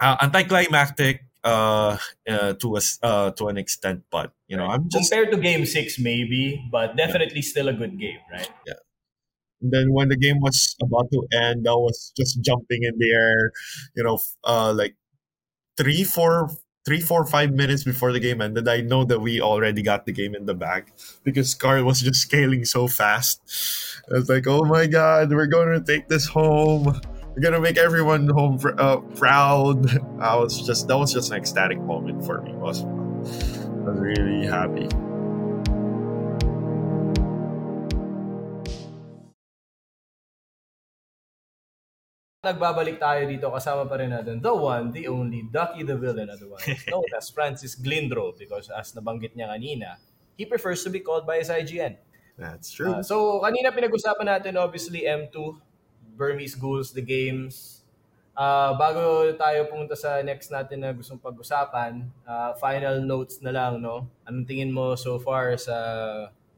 [0.00, 1.96] Uh, anticlimactic uh,
[2.28, 5.64] uh to a uh to an extent but you know i'm just Compared to game
[5.64, 8.50] 6 maybe, but definitely still a good game, right?
[9.60, 13.10] And then when the game was about to end, I was just jumping in the
[13.12, 13.52] air,
[13.96, 14.94] you know, uh, like
[15.76, 16.50] three, four,
[16.84, 18.68] three, four, five minutes before the game ended.
[18.68, 20.92] I know that we already got the game in the bag
[21.24, 23.40] because Carl was just scaling so fast.
[24.10, 27.00] I was like, oh my god, we're going to take this home.
[27.38, 29.86] We're gonna make everyone home pr- uh, proud.
[30.18, 32.50] I was just that was just an ecstatic moment for me.
[32.50, 34.90] It was I was really happy.
[42.42, 46.66] nagbabalik tayo dito kasama pa rin natin the one, the only, Duckeyyy the Villain, otherwise
[46.90, 50.02] known as Francis Glindro because as nabanggit niya kanina,
[50.34, 52.02] he prefers to be called by his IGN.
[52.34, 52.98] That's true.
[52.98, 55.67] Uh, so, kanina pinag-usapan natin obviously M2,
[56.18, 57.86] Burmese Ghouls, the games.
[58.38, 63.82] Uh, bago tayo pumunta sa next natin na gustong pag-usapan, uh, final notes na lang,
[63.82, 64.10] no?
[64.26, 65.74] Anong tingin mo so far sa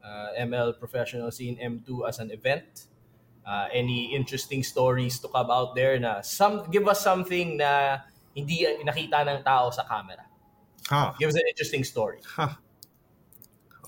[0.01, 2.89] uh, ML professional scene M2 as an event?
[3.41, 7.97] Uh, any interesting stories to come out there na some give us something na
[8.37, 10.29] hindi nakita ng tao sa camera.
[10.93, 11.17] Ha.
[11.17, 12.21] Give us an interesting story.
[12.37, 12.61] Ha.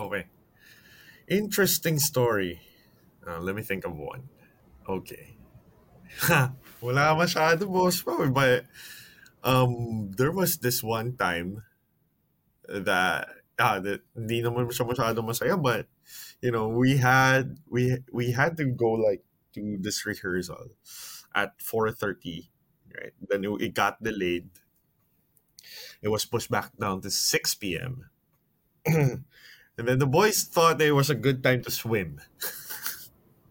[0.02, 0.26] Okay.
[1.30, 2.60] Interesting story.
[3.22, 4.26] Uh, let me think of one.
[4.90, 5.33] Okay.
[6.82, 8.04] Wala masyado, boss.
[8.04, 8.66] But
[9.44, 11.64] um, there was this one time
[12.68, 15.88] that ah, that hindi naman siya masyado masaya, but
[16.42, 20.74] you know, we had we we had to go like to this rehearsal
[21.36, 22.50] at 4.30
[22.94, 23.14] right?
[23.30, 24.50] Then it got delayed.
[26.02, 28.10] It was pushed back down to 6 p.m
[28.86, 29.24] and
[29.78, 32.20] then the boys thought it was a good time to swim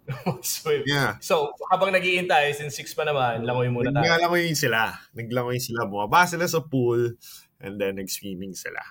[0.42, 0.82] Swim.
[0.84, 4.03] yeah So, habang nag-iintay, since 6 pa naman, langoy muna tayo.
[4.03, 7.14] naglangoy sila naglangoy sila bumaba sila sa pool
[7.62, 8.82] and then nag-swimming sila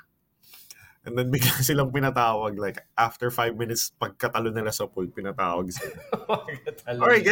[1.01, 5.97] and then bigla silang pinatawag like after 5 minutes pagkatalo nila sa pool pinatawag sila
[6.88, 7.26] Alright,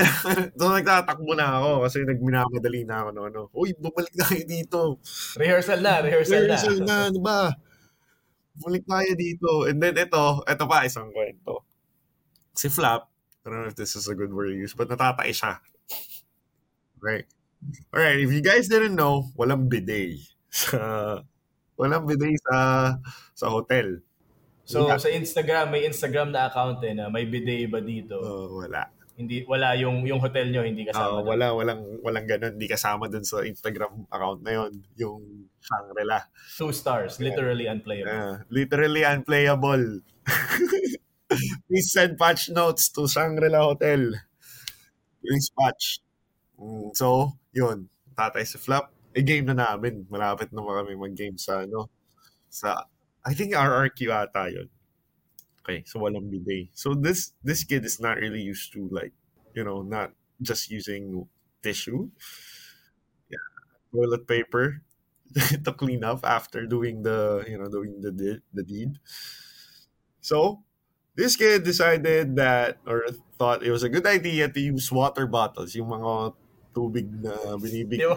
[0.58, 3.42] so nagtatakbo na ako kasi nagminamadali na ako no, ano.
[3.52, 4.80] Uy, bumalik na kayo dito.
[5.36, 6.86] Rehearsal na, rehearsal, Rehearsal na.
[6.86, 7.40] na, ano ba?
[8.56, 9.50] Bumalik tayo dito.
[9.68, 11.66] And then ito, ito pa isang kwento.
[12.54, 13.09] Si Flap,
[13.50, 15.58] I don't know if this is a good word to use, but natatay siya.
[17.02, 17.26] Right.
[17.90, 20.22] Alright, if you guys didn't know, walang bidet.
[20.54, 20.78] Sa,
[21.74, 22.94] walang bidet sa
[23.34, 24.06] sa hotel.
[24.70, 25.02] So, Yeah.
[25.02, 28.22] sa Instagram, may Instagram na account eh, na may bidet ba dito?
[28.22, 28.86] Oh, wala.
[29.18, 31.26] Hindi, wala yung, yung hotel nyo, hindi kasama.
[31.26, 31.28] doon.
[31.36, 32.54] wala, walang, walang ganun.
[32.56, 36.24] Hindi kasama dun sa Instagram account na yon yung Shangri-La.
[36.56, 38.14] Two stars, literally unplayable.
[38.14, 40.06] Ah, literally unplayable.
[41.68, 44.14] Please send patch notes to Shangri-La Hotel.
[45.22, 46.00] Please patch.
[46.60, 47.90] Mm, so, yun.
[48.18, 48.92] Tatay si Flap.
[49.16, 50.06] Eh, game na namin.
[50.10, 51.90] Malapit na kami mag-game sa, ano,
[52.50, 52.86] sa,
[53.26, 54.70] I think RRQ ata yun.
[55.62, 56.74] Okay, so walang bidet.
[56.74, 59.14] So this this kid is not really used to like,
[59.54, 61.30] you know, not just using
[61.62, 62.10] tissue.
[63.30, 63.46] Yeah,
[63.94, 64.82] toilet paper
[65.66, 68.98] to clean up after doing the, you know, doing the the deed.
[70.22, 70.64] So,
[71.20, 73.04] this kid decided that or
[73.36, 76.32] thought it was a good idea to use water bottles, yung mga
[76.72, 78.00] tubig na binibig.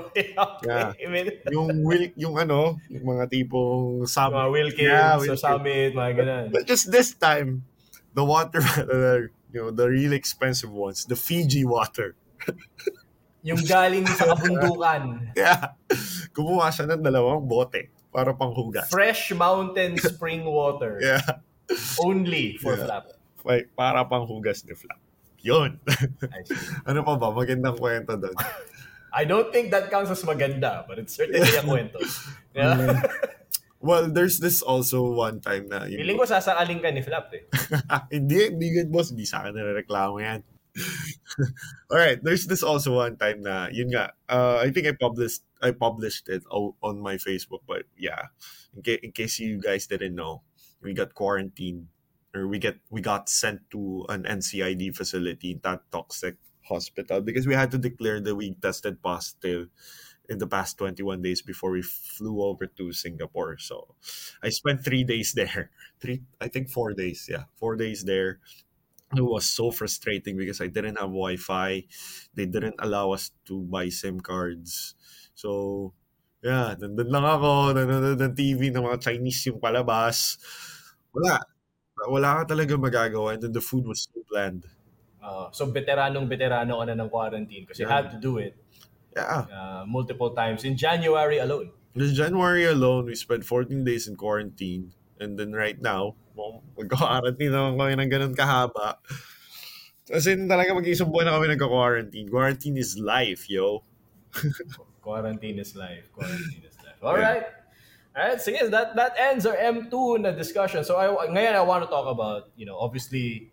[0.62, 0.94] Yeah.
[0.94, 5.42] I mean, yung will yung ano, yung mga tipong sub mga Wilkins, Yeah, Wilkins.
[5.42, 6.46] Summit, mga ganun.
[6.54, 7.66] But just this time,
[8.14, 12.14] the water, uh, you know, the really expensive ones, the Fiji water.
[13.42, 15.34] Yung galing sa kabundukan.
[15.34, 15.74] Yeah.
[16.30, 18.86] Kumuha siya ng dalawang bote para panghugas.
[18.86, 21.02] Fresh mountain spring water.
[21.02, 21.42] Yeah.
[21.98, 22.84] Only for Yeah.
[22.86, 23.04] flap.
[23.42, 24.98] Like, para panghugas ni Flap.
[25.42, 25.82] Yun.
[26.88, 27.34] Ano pa ba?
[27.34, 28.36] Magandang kwento doon.
[29.12, 31.98] I don't think that counts as maganda, but it's certainly a kwento.
[32.54, 33.02] Yeah.
[33.82, 37.42] Well, there's this also one time na yun, Feeling ko sasakaling ka ni Flap eh.
[38.14, 39.10] hindi, hindi good boss.
[39.10, 40.46] Hindi sa akin nare-reklamo yan.
[41.90, 45.74] Alright, there's this also one time na, yun nga, uh, I think I published I
[45.74, 48.30] published it on my Facebook, but yeah,
[48.70, 50.46] in, ca- in case you guys didn't know,
[50.82, 51.88] we got quarantined
[52.34, 56.36] or we get we got sent to an NCID facility, that toxic
[56.68, 59.68] hospital, because we had to declare that we tested positive
[60.28, 63.58] in the past 21 days before we flew over to Singapore.
[63.58, 63.94] So
[64.42, 65.70] I spent three days there.
[66.00, 67.26] Three, I think four days.
[67.30, 68.40] Yeah, four days there.
[69.14, 71.84] It was so frustrating because I didn't have Wi-Fi.
[72.34, 74.94] They didn't allow us to buy SIM cards.
[75.34, 75.92] So,
[76.42, 80.36] yeah, nandun lang ako, nanonood ng TV ng mga Chinese yung palabas.
[81.14, 81.38] Wala.
[82.08, 83.34] Wala ka talaga magagawa.
[83.38, 84.66] And then the food was so bland.
[85.22, 87.94] Uh, so veteranong veterano ka na ng quarantine because you Yeah.
[88.02, 88.58] had to do it
[89.14, 89.46] Yeah.
[89.52, 91.70] uh, multiple times in January alone.
[91.94, 94.92] This January alone, we spent 14 days in quarantine.
[95.20, 96.16] And then right now,
[96.74, 98.98] mag-quarantine naman kami ng ganun kahaba.
[100.08, 102.26] Kasi talaga mag-isang buwan na kami nagka-quarantine.
[102.32, 103.84] Quarantine is life, yo.
[105.02, 106.06] Quarantine is life.
[106.14, 107.02] Quarantine is life.
[107.02, 107.44] All right.
[108.14, 108.40] All right.
[108.40, 110.86] So yes, that that ends our M2 na discussion.
[110.86, 113.50] So I ngayon I want to talk about, you know, obviously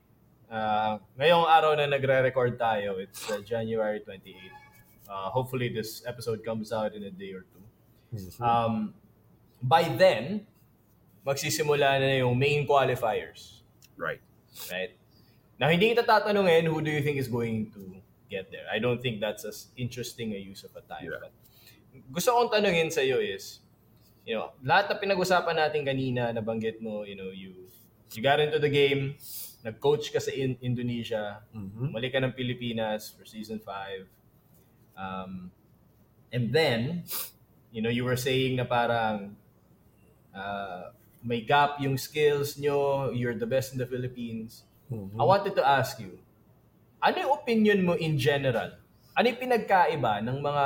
[0.50, 4.58] uh, ngayong araw na nagre-record tayo, it's uh, January 28th.
[5.10, 7.66] Uh, hopefully this episode comes out in a day or two.
[8.42, 8.94] Um,
[9.62, 10.46] by then,
[11.26, 13.66] magsisimula na yung main qualifiers.
[13.98, 14.22] Right.
[14.72, 14.94] Right?
[15.60, 17.99] Now, hindi kita tatanungin who do you think is going to
[18.30, 18.70] get there.
[18.70, 21.10] I don't think that's as interesting a use of a time.
[21.10, 21.18] Yeah.
[21.20, 21.34] But
[22.14, 23.60] gusto kong tanungin sa iyo is,
[24.24, 27.66] you know, lahat na pinag-usapan natin kanina, nabanggit mo, you know, you
[28.14, 29.18] you got into the game,
[29.62, 31.90] nag-coach ka sa in- Indonesia, Mhm.
[31.94, 34.06] umalik ka ng Pilipinas for season 5.
[34.94, 35.50] Um,
[36.30, 37.06] and then,
[37.74, 39.38] you know, you were saying na parang
[40.34, 44.64] uh, may gap yung skills nyo, you're the best in the Philippines.
[44.90, 45.18] Mhm.
[45.20, 46.18] I wanted to ask you,
[47.00, 48.76] ano yung opinion mo in general?
[49.16, 50.66] Ano yung pinagkaiba ng mga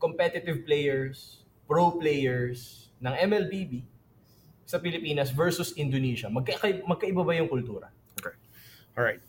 [0.00, 3.86] competitive players, pro players ng MLBB
[4.66, 6.26] sa Pilipinas versus Indonesia?
[6.30, 7.90] Magka- magkaiba ba yung kultura?
[8.96, 9.20] All right.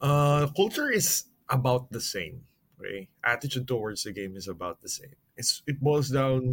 [0.00, 2.42] Uh, culture is about the same.
[2.80, 5.12] Okay, attitude towards the game is about the same.
[5.36, 6.48] It's it boils down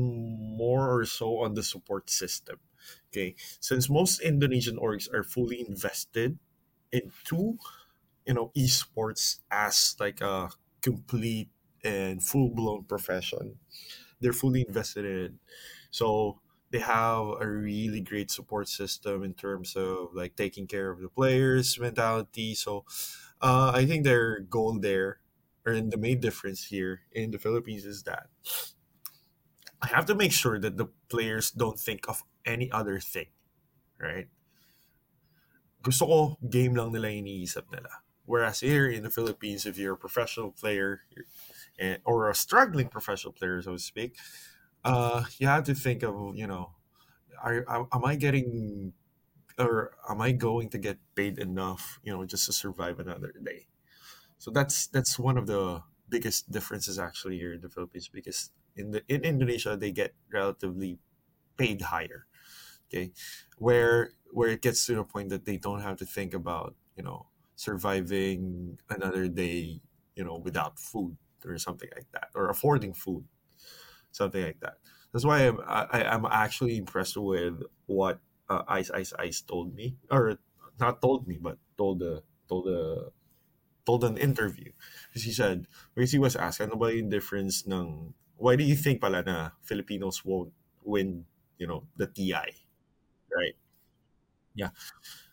[0.59, 2.59] more or so on the support system.
[3.11, 6.37] Okay, since most Indonesian orgs are fully invested
[6.91, 7.59] into,
[8.27, 10.51] you know, esports as like a
[10.81, 11.49] complete
[11.83, 13.59] and full blown profession,
[14.19, 15.39] they're fully invested in.
[15.91, 21.01] So they have a really great support system in terms of like taking care of
[21.01, 22.55] the players mentality.
[22.55, 22.85] So
[23.41, 25.19] uh, i think their goal there
[25.65, 28.27] or in the main difference here in the philippines is that
[29.81, 33.27] i have to make sure that the players don't think of any other thing
[33.99, 34.27] right?
[35.81, 39.97] Gusto ko game lang nila iniisip nila whereas here in the philippines if you're a
[39.97, 41.01] professional player
[41.79, 44.15] and, or a struggling professional player so to speak
[44.87, 46.71] uh, you have to think of you know,
[47.43, 48.93] are, are am I getting
[49.59, 53.67] or am I going to get paid enough, you know, just to survive another day?
[54.37, 58.91] So that's that's one of the biggest differences actually here in the Philippines because in
[58.91, 60.99] the in Indonesia they get relatively
[61.57, 62.27] paid higher,
[62.87, 63.11] okay,
[63.57, 67.03] where where it gets to the point that they don't have to think about you
[67.03, 67.27] know
[67.57, 69.81] surviving another day,
[70.15, 73.25] you know, without food or something like that or affording food
[74.11, 74.77] something like that.
[75.13, 79.95] That's why I'm I, I'm actually impressed with what uh, Ice Ice Ice told me,
[80.11, 80.37] or
[80.79, 83.11] not told me, but told the told the
[83.85, 84.71] told an interview.
[85.09, 88.75] Because he said, because he was asked, ano ba yung difference ng why do you
[88.75, 90.53] think pala na Filipinos won't
[90.83, 91.25] win,
[91.57, 92.51] you know, the TI,
[93.33, 93.55] right?
[94.55, 94.69] Yeah,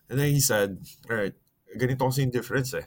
[0.08, 1.34] and then he said, all right,
[1.76, 2.86] ganito kasi yung difference eh.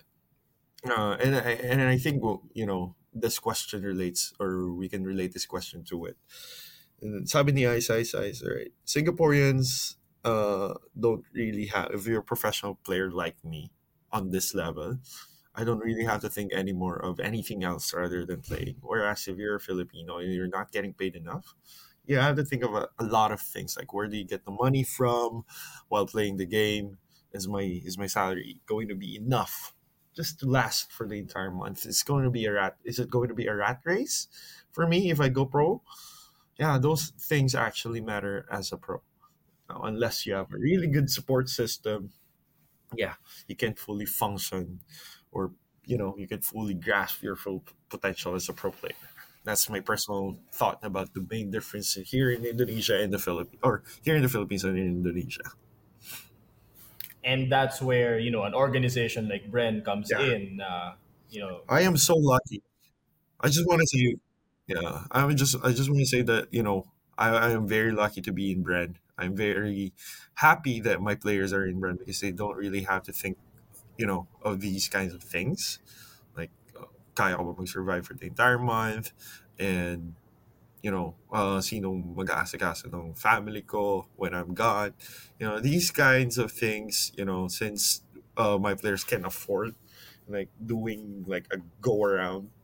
[0.85, 2.21] Uh, and I and I think
[2.53, 6.17] you know this question relates, or we can relate this question to it.
[7.01, 8.71] And sabi ni Ice Ice Ice, right?
[8.85, 11.91] Singaporeans uh, don't really have.
[11.93, 13.71] If you're a professional player like me
[14.11, 14.99] on this level,
[15.55, 18.77] I don't really have to think anymore of anything else rather than playing.
[18.81, 21.55] Whereas if you're a Filipino and you're not getting paid enough,
[22.05, 24.45] you have to think of a, a lot of things like where do you get
[24.45, 25.43] the money from
[25.89, 26.97] while playing the game?
[27.37, 29.73] Is my is my salary going to be enough
[30.15, 31.85] just to last for the entire month?
[31.85, 32.75] It's going to be a rat.
[32.83, 34.27] Is it going to be a rat race
[34.71, 35.81] for me if I go pro?
[36.57, 39.01] Yeah, those things actually matter as a pro.
[39.69, 42.11] Now, unless you have a really good support system,
[42.95, 43.13] yeah,
[43.47, 44.81] you can't fully function,
[45.31, 45.51] or
[45.85, 48.97] you know, you can fully grasp your full potential as a pro player.
[49.43, 53.83] That's my personal thought about the main difference here in Indonesia and the Philippines, or
[54.01, 55.53] here in the Philippines and in Indonesia.
[57.23, 60.17] And that's where, you know, an organization like Bren comes Yeah.
[60.17, 60.61] in.
[60.61, 60.95] Uh,
[61.29, 62.63] you know, I am so lucky.
[63.41, 64.15] I just want to say,
[64.67, 67.67] yeah, I would just, I just want to say that you know, I, I am
[67.67, 68.97] very lucky to be in Bren.
[69.17, 69.93] I'm very
[70.35, 73.37] happy that my players are in Bren because they don't really have to think,
[73.97, 75.79] you know, of these kinds of things,
[76.35, 79.13] like uh, kaya ko ba mag-survive for the entire month,
[79.59, 80.15] and
[80.87, 84.95] you know, uh, sino mag-aasikaso ng family ko when I'm gone.
[85.35, 88.07] You know, these kinds of things, you know, since
[88.39, 89.75] uh, my players can afford
[90.31, 92.55] like doing like a go around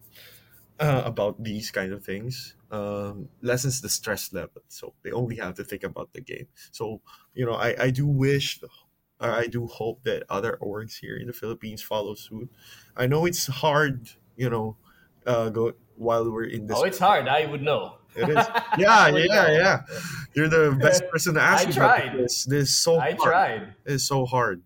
[0.80, 4.64] uh, about these kind of things um, lessens the stress level.
[4.72, 6.48] So they only have to think about the game.
[6.72, 7.04] So
[7.36, 8.64] you know, I I do wish.
[9.20, 12.52] I do hope that other orgs here in the Philippines follow suit.
[12.92, 14.76] I know it's hard, you know,
[15.24, 16.76] uh, go while we're in this.
[16.78, 17.28] oh, it's hard.
[17.28, 18.03] I would know.
[18.16, 18.48] It is.
[18.78, 19.82] Yeah, yeah, yeah.
[20.34, 22.18] You're the best person to ask I tried.
[22.18, 22.46] this.
[22.46, 23.20] This is so I hard.
[23.20, 23.74] tried.
[23.86, 24.64] It's so hard.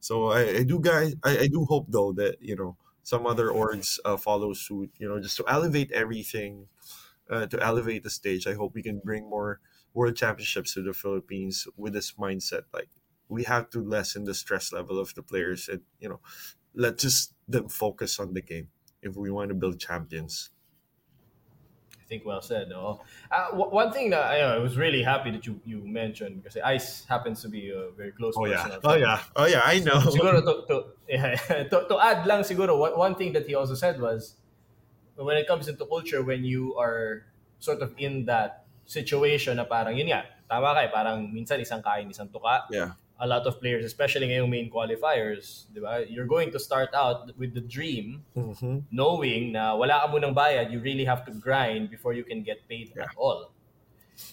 [0.00, 3.48] So I, I do guys I, I do hope though that you know some other
[3.48, 4.90] orgs uh, follow suit.
[4.98, 6.68] You know, just to elevate everything,
[7.30, 8.46] uh, to elevate the stage.
[8.46, 9.60] I hope we can bring more
[9.92, 12.62] world championships to the Philippines with this mindset.
[12.72, 12.88] Like
[13.28, 16.20] we have to lessen the stress level of the players, and you know,
[16.74, 18.68] let just them focus on the game
[19.02, 20.50] if we want to build champions.
[22.04, 22.68] I think well said.
[22.68, 23.00] No?
[23.32, 26.60] Uh, w- one thing that I, I was really happy that you, you mentioned because
[26.60, 28.60] Ice happens to be a very close Oh yeah.
[28.60, 29.20] personal Oh yeah.
[29.34, 29.62] Oh yeah.
[29.64, 30.04] I know.
[30.04, 30.76] siguro to, to,
[31.08, 31.34] yeah,
[31.72, 34.36] to, to add lang siguro, one, one thing that he also said was,
[35.16, 37.24] when it comes into culture, when you are
[37.58, 41.80] sort of in that situation na parang, yun nga, tama ka eh, parang minsan isang
[41.80, 42.68] kain, isang tuka.
[42.68, 43.00] Yeah.
[43.14, 46.02] A lot of players, especially ngayong main qualifiers, di ba?
[46.02, 48.90] You're going to start out with the dream, Mhm.
[48.90, 52.66] knowing na wala ka munang bayad, you really have to grind before you can get
[52.66, 53.06] paid Yeah.
[53.06, 53.54] at all.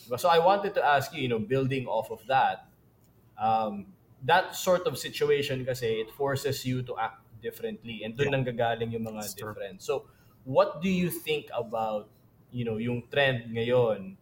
[0.09, 0.17] Diba?
[0.17, 2.65] So I wanted to ask you, you know, building off of that,
[3.37, 3.93] um,
[4.25, 8.41] that sort of situation kasi it forces you to act differently and doon Yeah.
[8.41, 9.53] nanggagaling yung mga That's true.
[9.53, 9.85] difference.
[9.85, 10.09] So
[10.41, 12.09] what do you think about,
[12.49, 14.17] you know, yung trend ngayon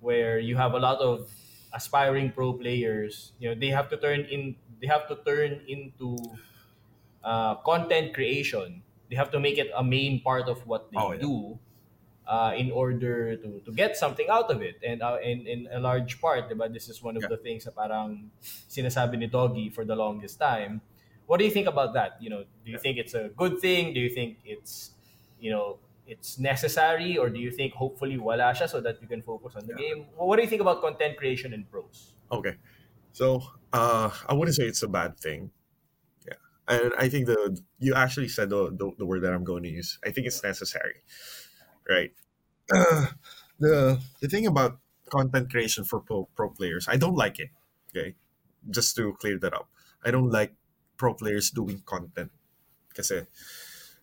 [0.00, 1.28] where you have a lot of
[1.72, 6.38] aspiring pro players, you know, they have to turn in they have to turn into
[7.24, 8.82] uh, content creation.
[9.10, 11.20] They have to make it a main part of what they Oh, yeah.
[11.20, 11.58] do
[12.26, 14.76] uh, in order to, to get something out of it.
[14.84, 17.28] And uh, in, in a large part, diba, this is one of Yeah.
[17.28, 18.30] the things na parang
[18.68, 20.80] sinasabi ni Doggy for the longest time.
[21.26, 22.20] What do you think about that?
[22.20, 22.78] You know, do you Yeah.
[22.78, 23.94] think it's a good thing?
[23.94, 24.92] Do you think it's,
[25.40, 27.16] you know, it's necessary?
[27.20, 29.84] Or do you think hopefully wala siya so that you can focus on the Yeah.
[29.94, 29.98] game?
[30.16, 32.16] What do you think about content creation in pros?
[32.32, 32.56] Okay.
[33.12, 33.42] So
[33.72, 35.50] uh, I wouldn't say it's a bad thing.
[36.26, 36.40] Yeah.
[36.68, 39.70] And I think the you actually said the, the, the word that I'm going to
[39.70, 39.98] use.
[40.04, 41.04] I think it's necessary.
[41.88, 42.12] Right.
[43.58, 44.78] the the thing about
[45.08, 47.50] content creation for pro, pro players, I don't like it.
[47.90, 48.14] Okay.
[48.68, 49.68] Just to clear that up.
[50.04, 50.54] I don't like
[50.96, 52.30] pro players doing content.
[52.92, 53.24] Kasi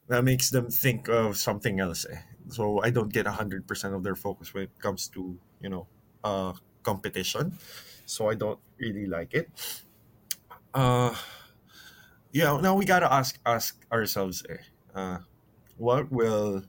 [0.07, 2.05] that makes them think of something else.
[2.09, 2.19] Eh.
[2.49, 5.87] So I don't get 100% of their focus when it comes to, you know,
[6.23, 6.53] uh,
[6.83, 7.57] competition
[8.05, 9.49] so I don't really like it.
[10.73, 11.13] Uh,
[12.31, 12.57] yeah.
[12.61, 15.19] Now we gotta ask ask ourselves, eh, uh,
[15.77, 16.63] what will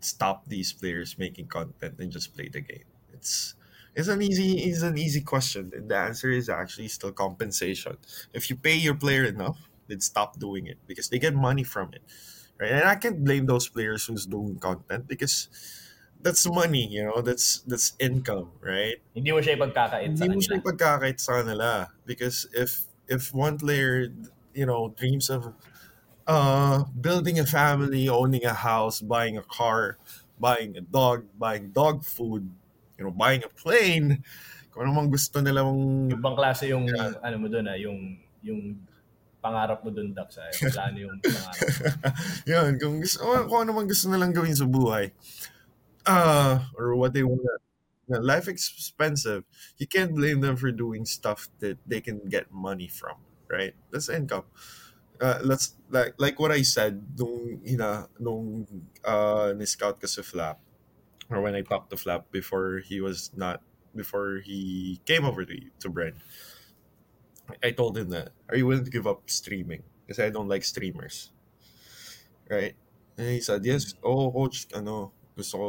[0.00, 2.86] stop these players making content and just play the game?
[3.12, 3.54] It's
[3.94, 7.98] it's an easy it's an easy question, the answer is actually still compensation.
[8.32, 9.58] If you pay your player enough,
[9.88, 12.02] then stop doing it because they get money from it,
[12.60, 12.72] right?
[12.72, 15.48] And I can't blame those players who's doing content because
[16.20, 17.22] that's money, you know.
[17.22, 18.98] That's that's income, right?
[19.16, 21.90] Hindi mo siya ipagkakait sa Hindi mo siya ipagkakait sa kanila.
[22.06, 24.14] Because if if one player,
[24.54, 25.54] you know, dreams of
[26.26, 29.98] uh, building a family, owning a house, buying a car,
[30.38, 32.50] buying a dog, buying dog food,
[32.98, 34.24] you know, buying a plane,
[34.70, 35.74] kung ano mang gusto nilang
[36.08, 37.20] Ibang klase yung Yeah.
[37.20, 38.60] ano mo doon ah, yung yung
[39.48, 40.52] pangarap mo doon Ducks ah.
[40.52, 41.56] Plano yung pangarap.
[41.56, 41.88] mo.
[42.52, 45.16] Yun, kung, gusto, kung ano mang gusto nilang gawin sa buhay.
[46.04, 47.40] Uh, or what they want.
[48.08, 49.44] Life is expensive.
[49.76, 53.76] You can't blame them for doing stuff that they can get money from, right?
[53.92, 54.48] That's income.
[55.20, 58.70] Uh, let's like like what I said nung ina nung
[59.02, 60.62] uh ni-scout ko si Flap
[61.26, 63.58] or when I talked to Flap before he was not
[63.98, 66.22] before he came over to to Bren.
[67.62, 70.64] I told him that are you willing to give up streaming because I don't like
[70.64, 71.32] streamers.
[72.48, 72.74] Right?
[73.16, 73.98] And he said, yes, mm.
[74.04, 75.68] oh, coach, ano, gusto ko,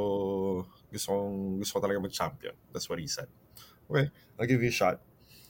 [0.92, 2.54] gusto kong, gusto ko talaga mag-champion.
[2.72, 3.28] That's what he said.
[3.90, 4.10] Okay,
[4.40, 5.02] I'll give you a shot.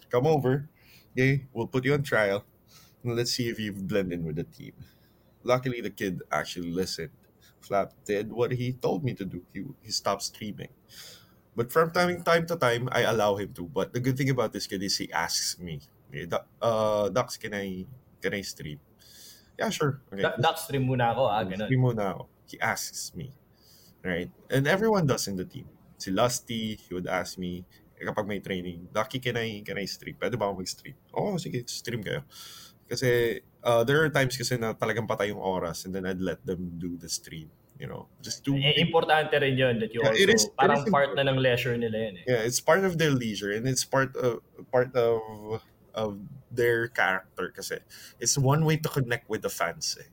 [0.09, 0.69] Come over.
[1.11, 2.45] Okay, we'll put you on trial.
[3.03, 4.73] And let's see if you blend in with the team.
[5.43, 7.11] Luckily, the kid actually listened.
[7.59, 9.43] Flap did what he told me to do.
[9.53, 10.71] He, he stopped streaming.
[11.55, 13.63] But from time, time to time, I allow him to.
[13.67, 17.37] But the good thing about this kid is he asks me, okay, "Doc- uh, Dax,
[17.37, 17.85] can I,
[18.19, 18.79] can I stream?
[19.59, 20.01] Yeah, sure.
[20.11, 20.23] Okay.
[20.23, 21.67] Dax stream muna ako ah, ganun.
[21.67, 22.23] Stream muna ako.
[22.47, 23.35] He asks me.
[23.99, 24.31] Right?
[24.47, 25.67] And everyone does in the team.
[25.99, 27.67] Si Lusty, he would ask me,
[27.99, 30.15] eh, kapag may training, Ducky, can I, can I stream?
[30.15, 30.95] Pwede ba ako mag-stream?
[31.11, 32.23] Oo, sige, stream kayo.
[32.87, 36.39] Kasi, uh, there are times kasi na talagang patay yung oras and then I'd let
[36.47, 37.51] them do the stream.
[37.75, 38.55] You know, just do...
[38.55, 41.27] Eh, importante rin yun that you Yeah, also, it is- it parang is part na
[41.27, 42.25] ng leisure nila yun eh.
[42.27, 45.19] yeah it's part of their leisure and it's part of part of
[45.93, 46.19] of
[46.51, 47.77] their character kasi
[48.19, 50.09] it's one way to connect with the fans eh.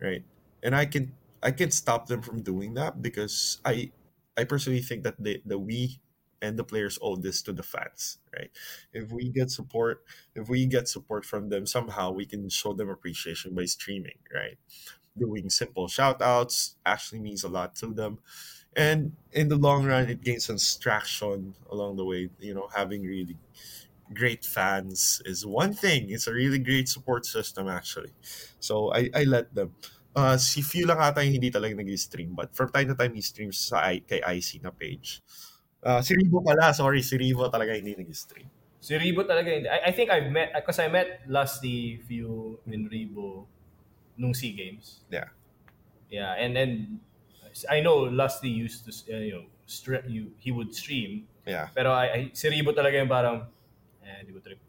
[0.00, 0.24] right?
[0.62, 1.12] And i can
[1.42, 3.90] i can stop them from doing that because i
[4.36, 6.00] i personally think that they the we
[6.42, 8.50] and the players owe this to the fans right?
[8.92, 10.04] If we get support
[10.34, 14.58] if we get support from them somehow we can show them appreciation by streaming right?
[15.16, 18.18] Doing simple shout outs actually means a lot to them.
[18.76, 23.02] And in the long run it gains some traction along the way you know having
[23.02, 23.38] really
[24.14, 28.12] great fans is one thing it's a really great support system actually
[28.60, 29.74] so i i let them
[30.14, 33.22] uh si few lang ata yung hindi talaga nag-stream but from time to time he
[33.22, 35.20] streams sa I, kay IC na page
[35.82, 38.46] uh, si Rivo pala sorry si Rivo talaga hindi nag-stream
[38.86, 39.66] Si Rebo talaga hindi.
[39.66, 43.50] I, I think I've met, because I met Lusty few in Rebo
[44.14, 45.02] nung SEA Games.
[45.10, 45.34] Yeah.
[46.06, 47.02] Yeah, and then
[47.66, 51.70] I know Lusty used to uh, you know stre- you, he would stream Yeah.
[51.74, 53.46] pero I, I, si Rebo talaga yung parang
[54.06, 54.60] eh di ko trip.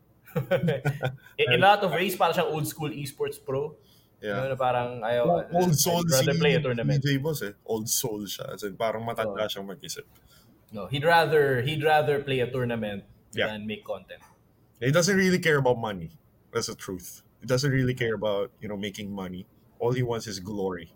[1.38, 3.78] in, in a lot of ways parang siyang old school esports pro.
[4.18, 4.50] You know, Yeah.
[4.50, 6.98] na parang ayaw Old I'd soul rather si play a tournament.
[7.06, 7.54] DJ Boss eh.
[7.62, 8.50] Old soul siya.
[8.58, 9.46] As in, parang matanda Oh.
[9.46, 10.10] siyang mag-isip.
[10.74, 13.06] No, he'd rather he'd rather play a tournament
[13.38, 13.54] Yeah.
[13.54, 14.26] than make content.
[14.82, 16.18] He doesn't really care about money.
[16.50, 17.22] That's the truth.
[17.42, 19.46] He doesn't really care about, you know, making money.
[19.78, 20.90] All he wants is glory.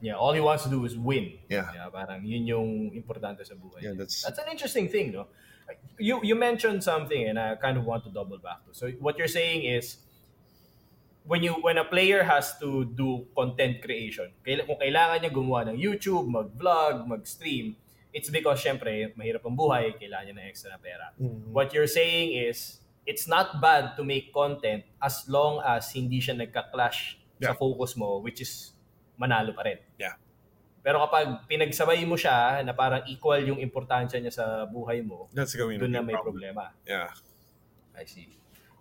[0.00, 1.36] Yeah, all he wants to do is win.
[1.52, 1.68] Yeah.
[1.92, 3.84] parang yun yung importante sa buhay.
[3.84, 4.08] Yeah, niya.
[4.08, 5.28] that's- that's an interesting thing, no?
[5.96, 8.76] You you mentioned something and I kind of want to double back to.
[8.76, 9.96] So what you're saying is
[11.24, 15.78] when you when a player has to do content creation, kung kailangan niya gumawa ng
[15.80, 17.74] YouTube, mag-vlog, mag-stream,
[18.12, 21.06] it's because syempre mahirap ang buhay, kailangan niya ng extra na pera.
[21.50, 26.36] What you're saying is it's not bad to make content as long as hindi siya
[26.38, 27.56] nagka-clash sa Yeah.
[27.56, 28.72] focus mo which is
[29.20, 29.80] manalo pa rin.
[30.00, 30.16] Yeah.
[30.86, 35.58] Pero kapag pinagsabay mo siya na parang equal yung importansya niya sa buhay mo, That's
[35.58, 36.38] going doon na may problem.
[36.38, 36.70] problema.
[36.86, 37.10] Yeah.
[37.98, 38.30] I see.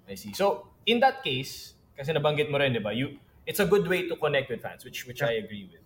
[0.05, 0.37] I see.
[0.37, 2.93] So, in that case, kasi nabanggit mo rin, di ba?
[2.93, 5.81] You, it's a good way to connect with fans, which which I agree with.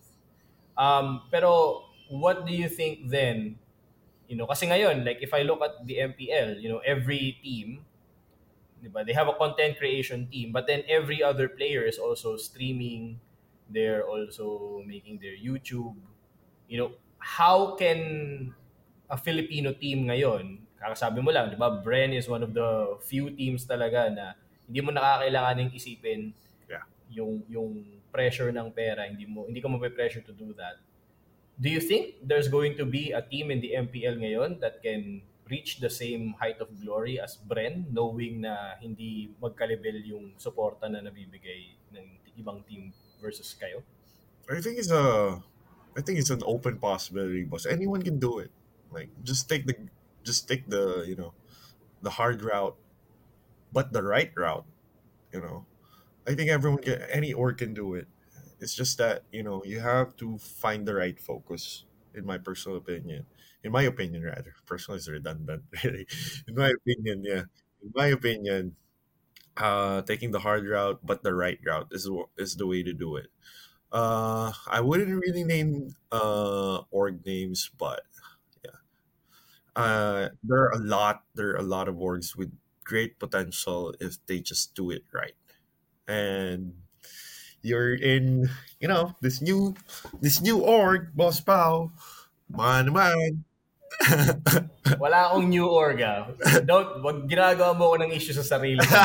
[0.76, 3.56] Um, pero, what do you think then,
[4.28, 7.88] you know, kasi ngayon, like if I look at the MPL, you know, every team,
[8.84, 12.36] di ba, they have a content creation team, but then every other player is also
[12.36, 13.24] streaming,
[13.70, 15.96] they're also making their YouTube.
[16.68, 18.52] You know, how can
[19.10, 23.30] a Filipino team ngayon, kakasabi mo lang, di ba, Bren is one of the few
[23.34, 24.38] teams talaga na
[24.70, 26.30] hindi mo nakakailanganing isipin
[26.70, 26.86] Yeah.
[27.10, 27.70] yung yung
[28.14, 30.78] pressure ng pera, hindi mo hindi ka mape-pressure to do that.
[31.58, 35.26] Do you think there's going to be a team in the MPL ngayon that can
[35.50, 41.02] reach the same height of glory as Bren knowing na hindi magka-level yung suporta na
[41.02, 42.06] nabibigay ng
[42.38, 43.82] ibang team versus kayo?
[44.50, 45.42] I think it's a
[45.96, 47.66] I think it's an open possibility, boss.
[47.66, 48.50] Anyone can do it.
[48.92, 49.74] Like just take the
[50.24, 51.32] just take the, you know,
[52.02, 52.76] the hard route,
[53.72, 54.66] but the right route,
[55.32, 55.66] you know.
[56.28, 58.08] I think everyone can any org can do it.
[58.60, 62.78] It's just that, you know, you have to find the right focus, in my personal
[62.78, 63.26] opinion.
[63.64, 64.54] In my opinion rather.
[64.66, 66.06] Personal is redundant, really.
[66.48, 67.44] In my opinion, yeah.
[67.82, 68.76] In my opinion,
[69.56, 73.16] uh taking the hard route but the right route is is the way to do
[73.16, 73.28] it.
[73.92, 78.02] Uh, I wouldn't really name uh org names, but
[78.64, 78.78] yeah,
[79.76, 81.24] uh, there are a lot.
[81.34, 82.52] There are a lot of orgs with
[82.84, 85.36] great potential if they just do it right,
[86.08, 86.74] and
[87.62, 89.74] you're in, you know, this new,
[90.20, 91.92] this new org, Boss Pao,
[92.50, 93.44] man, man.
[95.02, 96.30] Wala akong new org ah.
[96.64, 98.96] Don't, wag ginagawa mo ko ng issue sa sarili ko.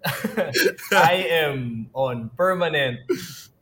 [0.92, 3.02] I am on permanent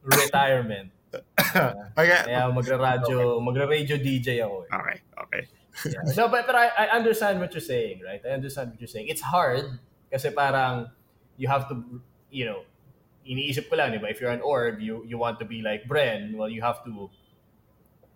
[0.02, 0.90] retirement.
[1.98, 4.66] okay, Kaya magra-radio, magra-radio DJ ako.
[4.66, 4.70] Eh.
[4.74, 5.42] okay, okay.
[5.90, 6.06] Yeah.
[6.14, 8.22] So, but, but I, I understand what you're saying, right?
[8.22, 9.08] I understand what you're saying.
[9.08, 9.78] It's hard
[10.10, 10.90] kasi parang
[11.36, 11.82] you have to,
[12.30, 12.62] you know,
[13.26, 14.10] iniisip ko lang, di ba?
[14.10, 17.10] If you're an org, you, you want to be like Bren, well, you have to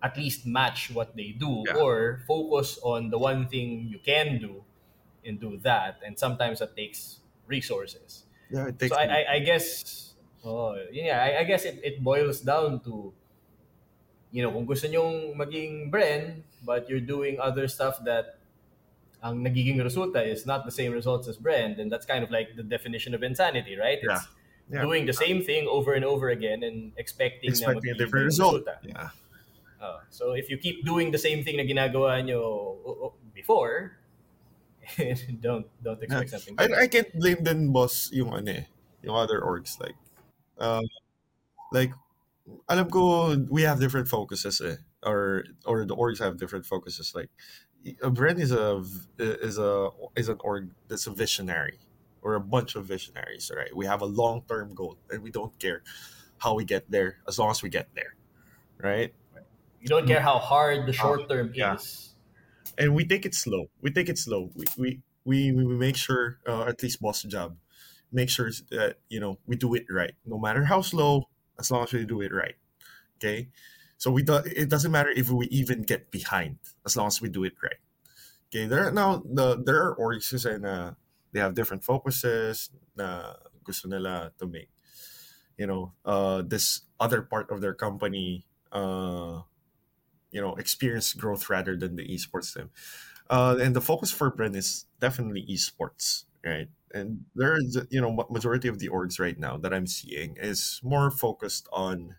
[0.02, 1.74] at least match what they do Yeah.
[1.82, 4.62] or focus on the one thing you can do
[5.26, 5.98] and do that.
[6.06, 8.24] And sometimes that takes resources.
[8.50, 8.94] Yeah, it takes.
[8.94, 13.12] So I, I, I guess, oh, yeah, I, I guess it, it boils down to,
[14.30, 18.38] you know, kung gusto nyong maging Bren, but you're doing other stuff that
[19.22, 22.54] ang nagiging resulta is not the same results as Bren, and that's kind of like
[22.54, 23.98] the definition of insanity, right?
[24.02, 24.14] Yeah.
[24.14, 24.28] It's
[24.70, 24.84] Yeah.
[24.84, 28.54] doing the same thing over and over again and expecting, expecting a different yung result.
[28.68, 28.76] resulta.
[28.84, 29.08] Yeah.
[29.80, 33.98] Oh, so if you keep doing the same thing na ginagawa nyo before,
[35.40, 36.54] don't don't expect something.
[36.58, 36.84] I.
[36.84, 38.64] I can't blame them boss yung ano eh,
[39.02, 39.94] yung other orgs like
[40.58, 40.82] uh,
[41.72, 41.92] like
[42.68, 47.30] alam ko we have different focuses eh or or the orgs have different focuses like
[48.02, 48.82] a Bren is a
[49.18, 51.78] is a is an org that's a visionary
[52.22, 55.82] or a bunch of visionaries right we have a long-term goal and we don't care
[56.38, 58.16] how we get there as long as we get there
[58.80, 59.14] right
[59.80, 61.74] You don't care how hard the short term yeah.
[61.76, 62.14] is.
[62.78, 63.68] and we take it slow.
[63.82, 64.50] We take it slow.
[64.54, 64.88] We we
[65.24, 67.56] we, we make sure, uh, at least boss job,
[68.12, 71.28] make sure that you know we do it right, no matter how slow,
[71.58, 72.54] as long as we do it right.
[73.18, 73.48] Okay,
[73.98, 77.28] so we do, it doesn't matter if we even get behind, as long as we
[77.28, 77.82] do it right.
[78.48, 80.92] Okay, there are now the there are orgs and uh,
[81.32, 83.34] they have different focuses na
[83.64, 84.70] gusto nila to make.
[85.58, 88.46] You know, uh, this other part of their company.
[88.70, 89.42] Uh,
[90.30, 92.70] you know experience growth rather than the esports team
[93.30, 98.68] uh, and the focus for Bren is definitely esports right and there's you know majority
[98.68, 102.16] of the orgs right now that i'm seeing is more focused on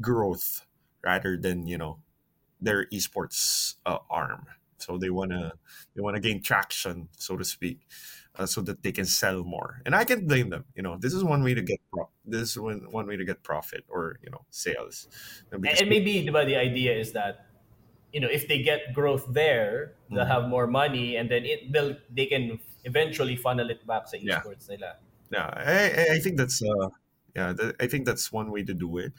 [0.00, 0.66] growth
[1.02, 1.98] rather than you know
[2.60, 4.46] their esports uh, arm.
[4.78, 5.54] So they wanna
[5.94, 7.80] they wanna gain traction, so to speak,
[8.36, 9.80] uh, so that they can sell more.
[9.86, 10.64] And I can blame them.
[10.74, 13.24] You know, this is one way to get pro- this is one one way to
[13.24, 15.08] get profit or you know sales.
[15.50, 17.45] And, maybe diba, the idea is that
[18.16, 20.32] you know if they get growth there, they'll Mhm.
[20.34, 24.42] have more money, and then it they'll they can eventually funnel it back Yeah.
[24.42, 24.96] esports nila.
[25.30, 26.88] Yeah, I, I- I think that's uh,
[27.34, 29.12] yeah, th- I think that's one way to do it.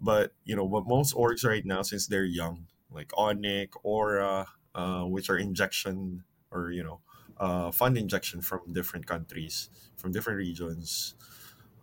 [0.00, 5.04] But you know, what most orgs right now, since they're young, like Onic, Aura, uh,
[5.04, 7.00] which are injection or you know,
[7.38, 11.16] uh, fund injection from different countries, from different regions.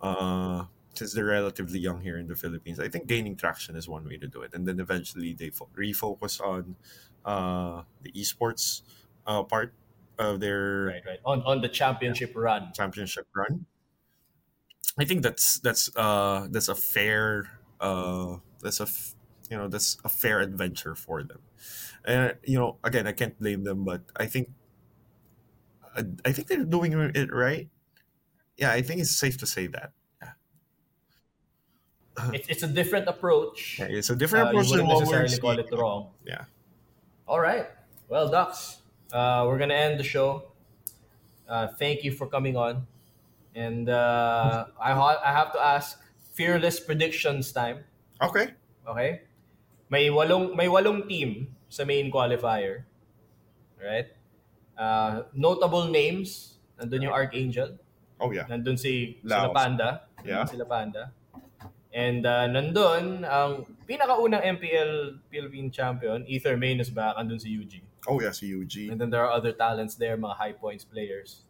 [0.01, 4.05] Uh, since they're relatively young here in the Philippines, I think gaining traction is one
[4.05, 6.75] way to do it, and then eventually they fo- refocus on
[7.25, 8.81] uh, the esports
[9.25, 9.73] uh, part
[10.19, 11.19] of their Right, right.
[11.25, 12.71] On on the championship run.
[12.73, 13.65] championship run.
[14.97, 17.49] I think that's that's uh that's a fair
[17.79, 19.15] uh that's a f-
[19.49, 21.41] you know that's a fair adventure for them,
[22.05, 24.49] and you know again I can't blame them, but I think
[25.95, 27.69] I, I think they're doing it right.
[28.57, 29.93] Yeah, I think it's safe to say that.
[32.33, 33.79] It's, it's a different approach.
[33.79, 36.01] Yeah, it's a different Uh, you approach than wouldn't necessarily call it wrong.
[36.25, 36.45] Yeah.
[37.27, 37.67] All right.
[38.07, 38.81] Well, Ducks,
[39.11, 40.51] uh, we're gonna end the show.
[41.49, 42.85] Uh, thank you for coming on,
[43.55, 45.97] and uh, I ha- I have to ask
[46.33, 47.83] fearless predictions time.
[48.21, 48.53] Okay.
[48.87, 49.21] Okay?
[49.89, 52.85] May walong may walong team sa main qualifier.
[53.81, 54.07] Right?
[54.77, 56.57] Uh, notable names.
[56.77, 57.77] Nandun yung Archangel.
[58.21, 58.45] Oh yeah.
[58.45, 59.55] Nandun si sila Laos.
[59.57, 59.89] Panda.
[60.23, 60.45] Yeah.
[60.45, 61.03] Nandun sila Panda.
[61.93, 67.15] And uh, nandun, ang pinakaunang MPL Philippine champion, Aether Main is back.
[67.15, 67.85] Andun si UG.
[68.09, 68.33] Oh yeah.
[68.33, 68.89] Si UG.
[68.89, 71.45] And then there are other talents there, mga high points players.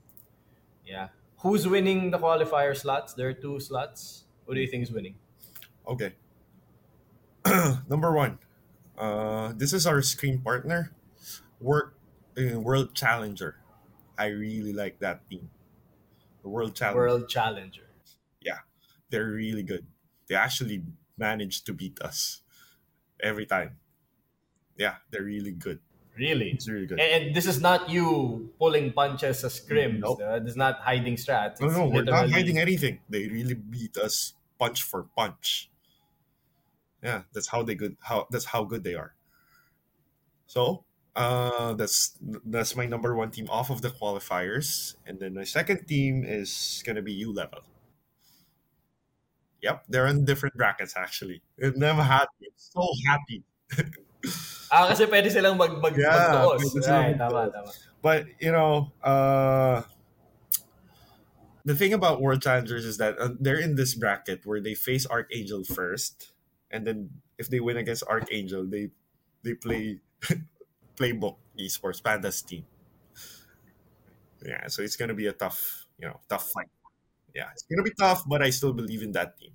[0.86, 1.16] Yeah.
[1.40, 3.14] Who's winning the qualifier slots?
[3.14, 4.26] There are two slots.
[4.46, 5.16] Who do you think is winning?
[5.88, 6.14] Okay.
[7.90, 8.40] Number one,
[8.98, 10.92] uh, this is our scrim partner,
[11.60, 11.96] work
[12.38, 13.56] uh, World Challenger.
[14.18, 15.50] I really like that team.
[16.44, 17.00] The World Challenger.
[17.00, 17.88] World Challenger.
[18.42, 18.60] Yeah,
[19.10, 19.86] they're really good.
[20.28, 20.84] They actually
[21.18, 22.42] managed to beat us
[23.22, 23.78] every time.
[24.78, 25.80] Yeah, they're really good.
[26.18, 26.52] Really?
[26.52, 27.00] It's really good.
[27.00, 30.00] And, this is not you pulling punches sa scrims.
[30.00, 30.20] Nope.
[30.46, 31.60] This is not hiding strats.
[31.60, 33.00] no, It's no, we're not hiding anything.
[33.10, 35.70] They really beat us punch for punch.
[37.02, 37.98] Yeah, that's how they good.
[38.00, 39.14] How that's how good they are.
[40.46, 40.86] So,
[41.16, 45.86] uh, that's that's my number one team off of the qualifiers, and then my second
[45.88, 47.66] team is gonna be U level.
[49.64, 51.42] Yep, they're in different brackets actually.
[51.56, 52.52] I'm never happy.
[52.60, 53.48] So happy.
[54.68, 56.66] Ah, kasi pwede silang mag, mag, Yeah, magtuos.
[56.82, 57.70] Right, tama, tama.
[58.02, 59.88] But you know, uh,
[61.64, 65.06] the thing about World Challengers is that uh, they're in this bracket where they face
[65.06, 66.34] Archangel first,
[66.74, 68.92] and then if they win against Archangel, they
[69.46, 70.02] they play
[70.98, 72.66] playbook esports pandas team.
[74.42, 76.73] Yeah, so it's gonna be a tough, you know, tough fight.
[77.34, 79.52] Yeah, it's gonna be tough, but I still believe in that team.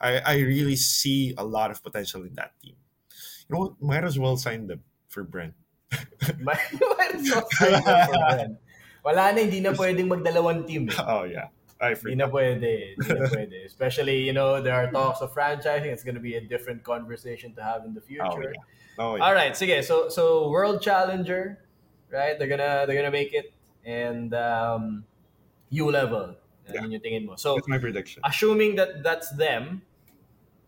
[0.00, 2.76] I I really see a lot of potential in that team.
[3.48, 3.76] You know?
[3.80, 5.52] Might as well sign them for Bren.
[6.40, 8.56] May- may result tayo for Bren.
[9.04, 10.88] Wala na, hindi na pwedeng magdalawang team.
[10.88, 11.04] Eh.
[11.04, 11.48] Oh yeah,
[11.80, 12.96] I Hindi na pwede.
[12.96, 13.56] Hindi na pwede.
[13.70, 15.88] Especially, you know, there are talks of franchising.
[15.88, 18.56] It's gonna be a different conversation to have in the future.
[18.98, 19.22] Oh yeah.
[19.22, 19.84] All right, sige.
[19.84, 21.62] So so World Challenger,
[22.10, 22.36] right?
[22.36, 23.54] They're gonna they're gonna make it
[23.86, 25.04] and um
[25.70, 26.34] U level.
[26.72, 26.82] Yeah.
[26.82, 27.36] Yan yung tingin mo.
[27.36, 28.20] So That's my prediction.
[28.24, 29.82] assuming that that's them,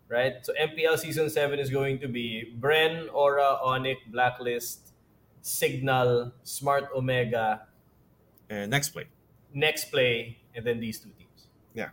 [0.08, 0.40] right?
[0.42, 4.92] So MPL season 7 is going to be Bren, Aura, Onic, Blacklist,
[5.42, 7.66] Cignal, Smart Omega,
[8.50, 9.06] And Nexplay.
[9.54, 11.46] Next Play, and then these two teams.
[11.74, 11.90] Yeah.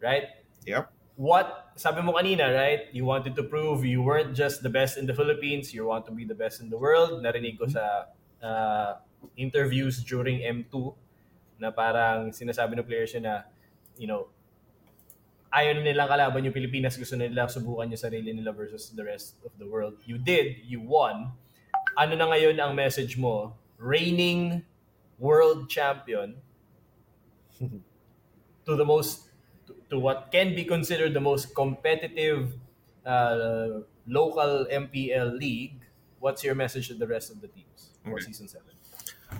[0.00, 0.24] Right?
[0.66, 0.88] Yep.
[1.16, 2.88] What sabi mo kanina, right?
[2.92, 6.12] You wanted to prove you weren't just the best in the Philippines, you want to
[6.12, 7.22] be the best in the world.
[7.22, 8.10] Narinig ko sa
[8.42, 8.98] uh,
[9.36, 10.94] interviews during M2
[11.64, 13.48] na parang sinasabi ng players yun na,
[13.96, 14.28] you know,
[15.54, 19.04] ayaw na nilang kalaban yung Pilipinas, gusto na nila subukan yung sarili nila versus the
[19.04, 20.02] rest of the world.
[20.04, 21.32] You did, you won.
[21.98, 23.56] Ano na ngayon ang message mo?
[23.78, 24.64] Reigning
[25.18, 26.42] world champion
[28.66, 29.30] to the most
[29.66, 32.54] to, to what can be considered the most competitive
[33.06, 35.80] uh, local MPL league.
[36.18, 38.20] What's your message to the rest of the teams for Okay.
[38.20, 38.74] season seven?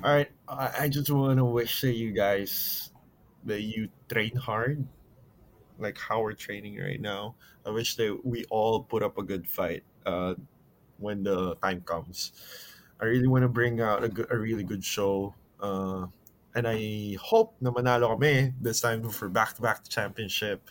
[0.03, 0.31] All right.
[0.49, 2.91] I, I just want to wish that you guys
[3.45, 4.85] that you train hard,
[5.79, 7.35] like how we're training right now.
[7.67, 10.35] I wish that we all put up a good fight uh,
[10.99, 12.33] when the time comes.
[13.01, 15.35] I really want to bring out a, good, a really good show.
[15.61, 16.07] Uh,
[16.55, 20.63] and I hope na manalo kami this time for back-to-back championship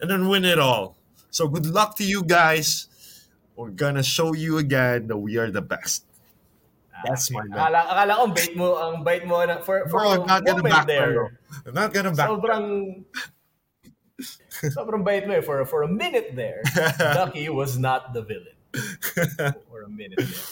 [0.00, 0.96] and then win it all.
[1.30, 2.88] So good luck to you guys.
[3.58, 6.04] we're gonna show you again that we are the best.
[7.04, 7.58] That's my bet.
[7.58, 10.62] Akala, akala ko, bait mo, ang bait mo na, for, for Bro, I'm not gonna
[10.62, 11.30] back there.
[11.66, 12.28] I'm not gonna back.
[12.28, 13.04] Sobrang,
[14.74, 15.40] sobrang bait mo eh.
[15.42, 16.62] For, for a minute there,
[17.16, 18.56] Duckeyyy was not the villain.
[19.70, 20.48] For a minute there.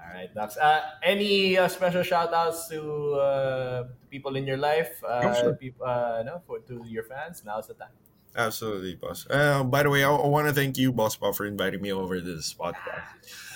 [0.00, 0.56] All right, Ducks.
[0.56, 2.80] Uh, any uh, special shout outs to
[3.14, 3.78] uh,
[4.10, 4.98] people in your life?
[5.06, 5.54] Uh, Oh, sure.
[5.54, 7.42] peop- uh, no, for, to your fans?
[7.46, 7.94] Now's the time.
[8.30, 9.26] Absolutely, boss.
[9.26, 12.14] Uh, by the way, I, I want to thank you, Boss for inviting me over
[12.14, 13.02] to this podcast.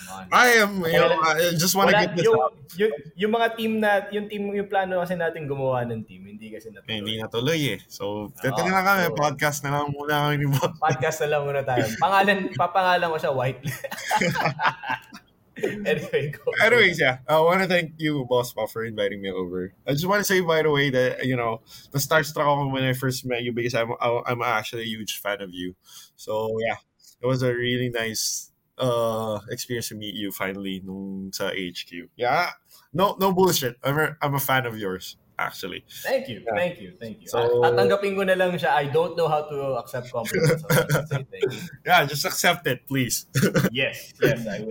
[0.04, 0.28] Come.
[0.30, 2.52] I am, you know, I just want to get this yung, out.
[2.76, 6.50] yung, yung mga team na, yung team, yung plano kasi natin gumawa ng team, hindi
[6.50, 6.90] kasi natuloy.
[6.90, 7.80] Hindi natuloy eh.
[7.86, 9.02] So, Oo, na lang kami.
[9.08, 10.74] so- Podcast na lang muna kami ni Boss.
[10.76, 11.84] Podcast na lang muna tayo.
[12.02, 13.62] Pangalan, papangalan ko siya White.
[15.62, 16.34] anyway.
[16.62, 19.72] Anyways, yeah, I want to thank you, Boss Bob, for inviting me over.
[19.86, 21.60] I just want to say, by the way, that you know,
[21.92, 25.40] the starstruck ako when I first met you because I'm I'm actually a huge fan
[25.40, 25.76] of you.
[26.16, 26.76] So yeah,
[27.22, 32.10] it was a really nice uh experience to meet you finally nung sa HQ.
[32.16, 32.50] Yeah,
[32.92, 33.76] no no bullshit.
[33.84, 35.82] I'm a, I'm a fan of yours actually.
[36.02, 36.54] Thank you, Yeah.
[36.54, 37.26] thank you, thank you.
[37.26, 38.70] So- At tatanggapin ko na lang siya.
[38.70, 40.62] I don't know how to accept compliments.
[40.70, 41.58] So just say thank you.
[41.86, 43.26] Yeah, just accept it, please.
[43.74, 44.70] Yes, yes, I will.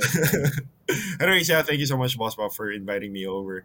[1.20, 3.64] Anyways, yeah, thank you so much, Boss Bob, for inviting me over.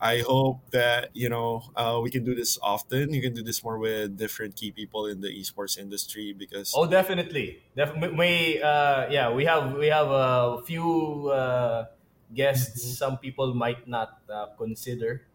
[0.00, 3.12] I hope that you know uh, we can do this often.
[3.12, 6.86] You can do this more with different key people in the esports industry because Oh,
[6.86, 7.62] definitely.
[7.74, 11.86] Def- may, uh, yeah, we have we have a few uh,
[12.34, 12.84] guests.
[12.84, 12.94] Mm-hmm.
[12.94, 15.26] Some people might not uh, consider,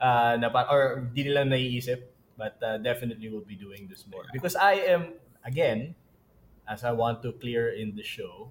[0.00, 2.02] uh, na pa- or di nila naiisip,
[2.34, 5.94] but uh, definitely we will be doing this more because I am again,
[6.66, 8.50] as I want to clear in the show,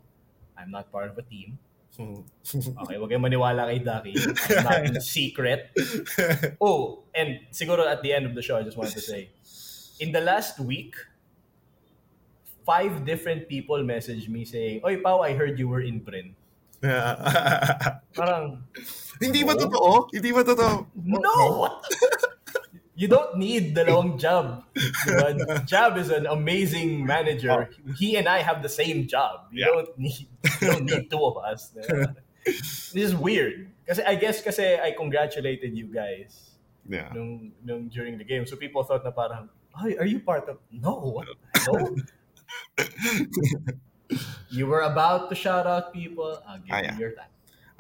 [0.55, 1.59] I'm not part of a team.
[1.99, 4.15] Okay, wag kayong maniwala kay Ducky.
[4.15, 5.75] I'm not in secret.
[6.59, 9.29] Oh, and siguro at the end of the show, I just wanted to say,
[9.99, 10.95] in the last week,
[12.65, 16.33] five different people messaged me saying, Oy, Pao, I heard you were in Bren.
[18.17, 18.63] Parang,
[19.21, 20.09] Hindi ba totoo?
[20.09, 20.89] Hindi ba totoo?
[20.97, 21.77] no!
[23.01, 24.61] You don't need dalawang job.
[24.77, 25.65] Diba?
[25.65, 27.73] Job is an amazing manager.
[27.97, 29.49] He and I have the same job.
[29.49, 29.73] You Yeah.
[29.73, 30.29] don't need
[30.61, 31.73] you don't need two of us.
[31.73, 32.13] diba?
[32.93, 33.73] This is weird.
[33.89, 36.53] Kasi I guess kasi I congratulated you guys
[36.85, 37.09] Yeah.
[37.09, 38.45] nung, nung during the game.
[38.45, 40.61] So people thought na parang, Ay, are you part of...
[40.69, 41.25] No?
[41.65, 41.73] No.
[44.53, 46.37] you were about to shout out people.
[46.45, 47.31] I'll give Ah, you your time.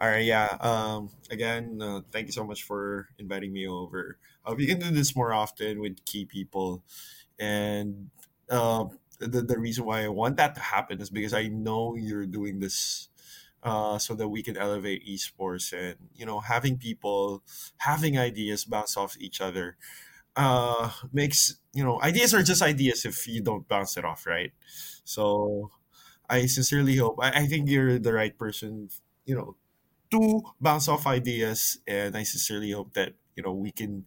[0.01, 0.57] All right, yeah.
[0.57, 4.17] Um, again, uh, thank you so much for inviting me over.
[4.45, 6.83] Uh, we can do this more often with key people,
[7.39, 8.09] and
[8.49, 8.85] uh,
[9.19, 12.59] the the reason why I want that to happen is because I know you're doing
[12.59, 13.09] this,
[13.63, 17.43] uh, so that we can elevate esports and you know having people
[17.77, 19.77] having ideas bounce off each other,
[20.35, 24.53] uh, makes you know ideas are just ideas if you don't bounce it off, right?
[25.03, 25.71] So,
[26.29, 27.17] I sincerely hope.
[27.21, 28.89] I, I think you're the right person,
[29.25, 29.55] you know,
[30.11, 34.05] to bounce off ideas and i sincerely hope that you know we can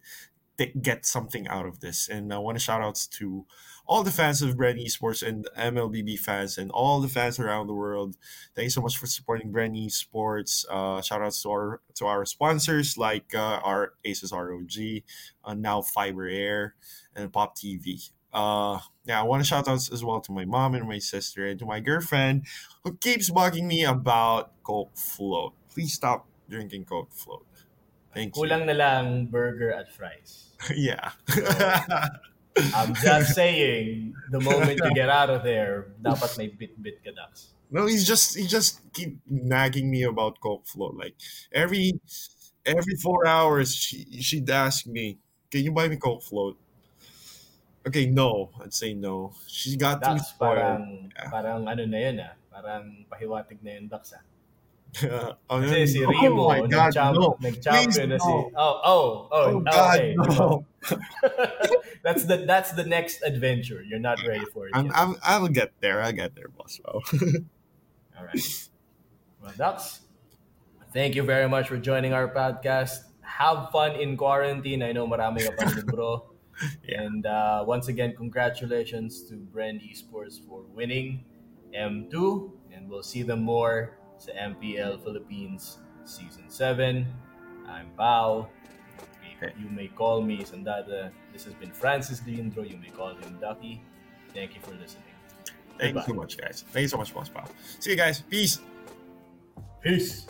[0.58, 2.08] t- get something out of this.
[2.08, 3.46] And i want to shout outs to
[3.86, 7.74] all the fans of Bren esports and mlbb fans and all the fans around the
[7.74, 8.16] world.
[8.54, 10.64] Thank you so much for supporting Bren esports.
[10.70, 15.02] Uh shout outs to our to our sponsors like uh, our ASUS rog
[15.44, 16.74] uh, now fiber air
[17.14, 20.74] and pop tv uh yeah i want to shout outs as well to my mom
[20.74, 22.44] and my sister and to my girlfriend
[22.82, 25.52] who keeps bugging me about coke float.
[25.68, 27.46] Please stop drinking coke float
[28.14, 30.54] thank you Kulang na lang burger at fries.
[30.74, 31.12] yeah
[32.74, 37.50] I'm just saying, the moment you get out of there, dapat may bit-bit ka, Ducks.
[37.74, 41.16] no he's just he just keep nagging me about coke float like
[41.50, 41.98] every
[42.62, 45.18] every four hours she she'd ask me
[45.50, 46.54] can you buy me coke float
[47.82, 50.84] okay no i'd say no she got too Ducks, spoiled parang,
[51.18, 51.30] Yeah.
[51.32, 52.34] parang ano na yun ah.
[52.54, 54.22] Parang pahiwatig na yun, Ducks ah.
[55.50, 56.00] oh, Kasi si.
[56.04, 58.30] Remo, oh my god nag-champ, no nag-champion na Please, si...
[58.30, 58.50] no.
[58.54, 60.14] Oh, oh, oh, oh god okay.
[60.14, 60.66] no
[62.04, 63.82] that's the that's the next adventure.
[63.82, 64.94] You're not ready for it I'm, yet.
[64.94, 66.02] I'm, I'll get there.
[66.02, 66.80] I'll get there, boss.
[66.84, 68.68] All right.
[69.42, 70.00] Well, that's...
[70.92, 73.08] thank you very much for joining our podcast.
[73.24, 74.82] Have fun in quarantine.
[74.82, 76.36] I know marami ka pang libro.
[76.86, 77.02] Yeah.
[77.02, 81.24] And uh, once again, congratulations to Bren Esports for winning
[81.74, 82.14] M2.
[82.70, 87.04] And we'll see them more sa MPL Philippines Season 7.
[87.68, 88.48] I'm Pao.
[89.60, 91.12] You may call me Sandada.
[91.32, 92.64] This has been Francis Glindro.
[92.64, 93.84] You may call him Duckeyyy.
[94.32, 95.12] Thank you for listening.
[95.76, 96.64] Thank you so much, guys.
[96.72, 97.28] Thank you so much, boss.
[97.28, 97.44] Pal.
[97.80, 98.24] See you guys.
[98.24, 98.60] Peace.
[99.82, 100.24] Peace.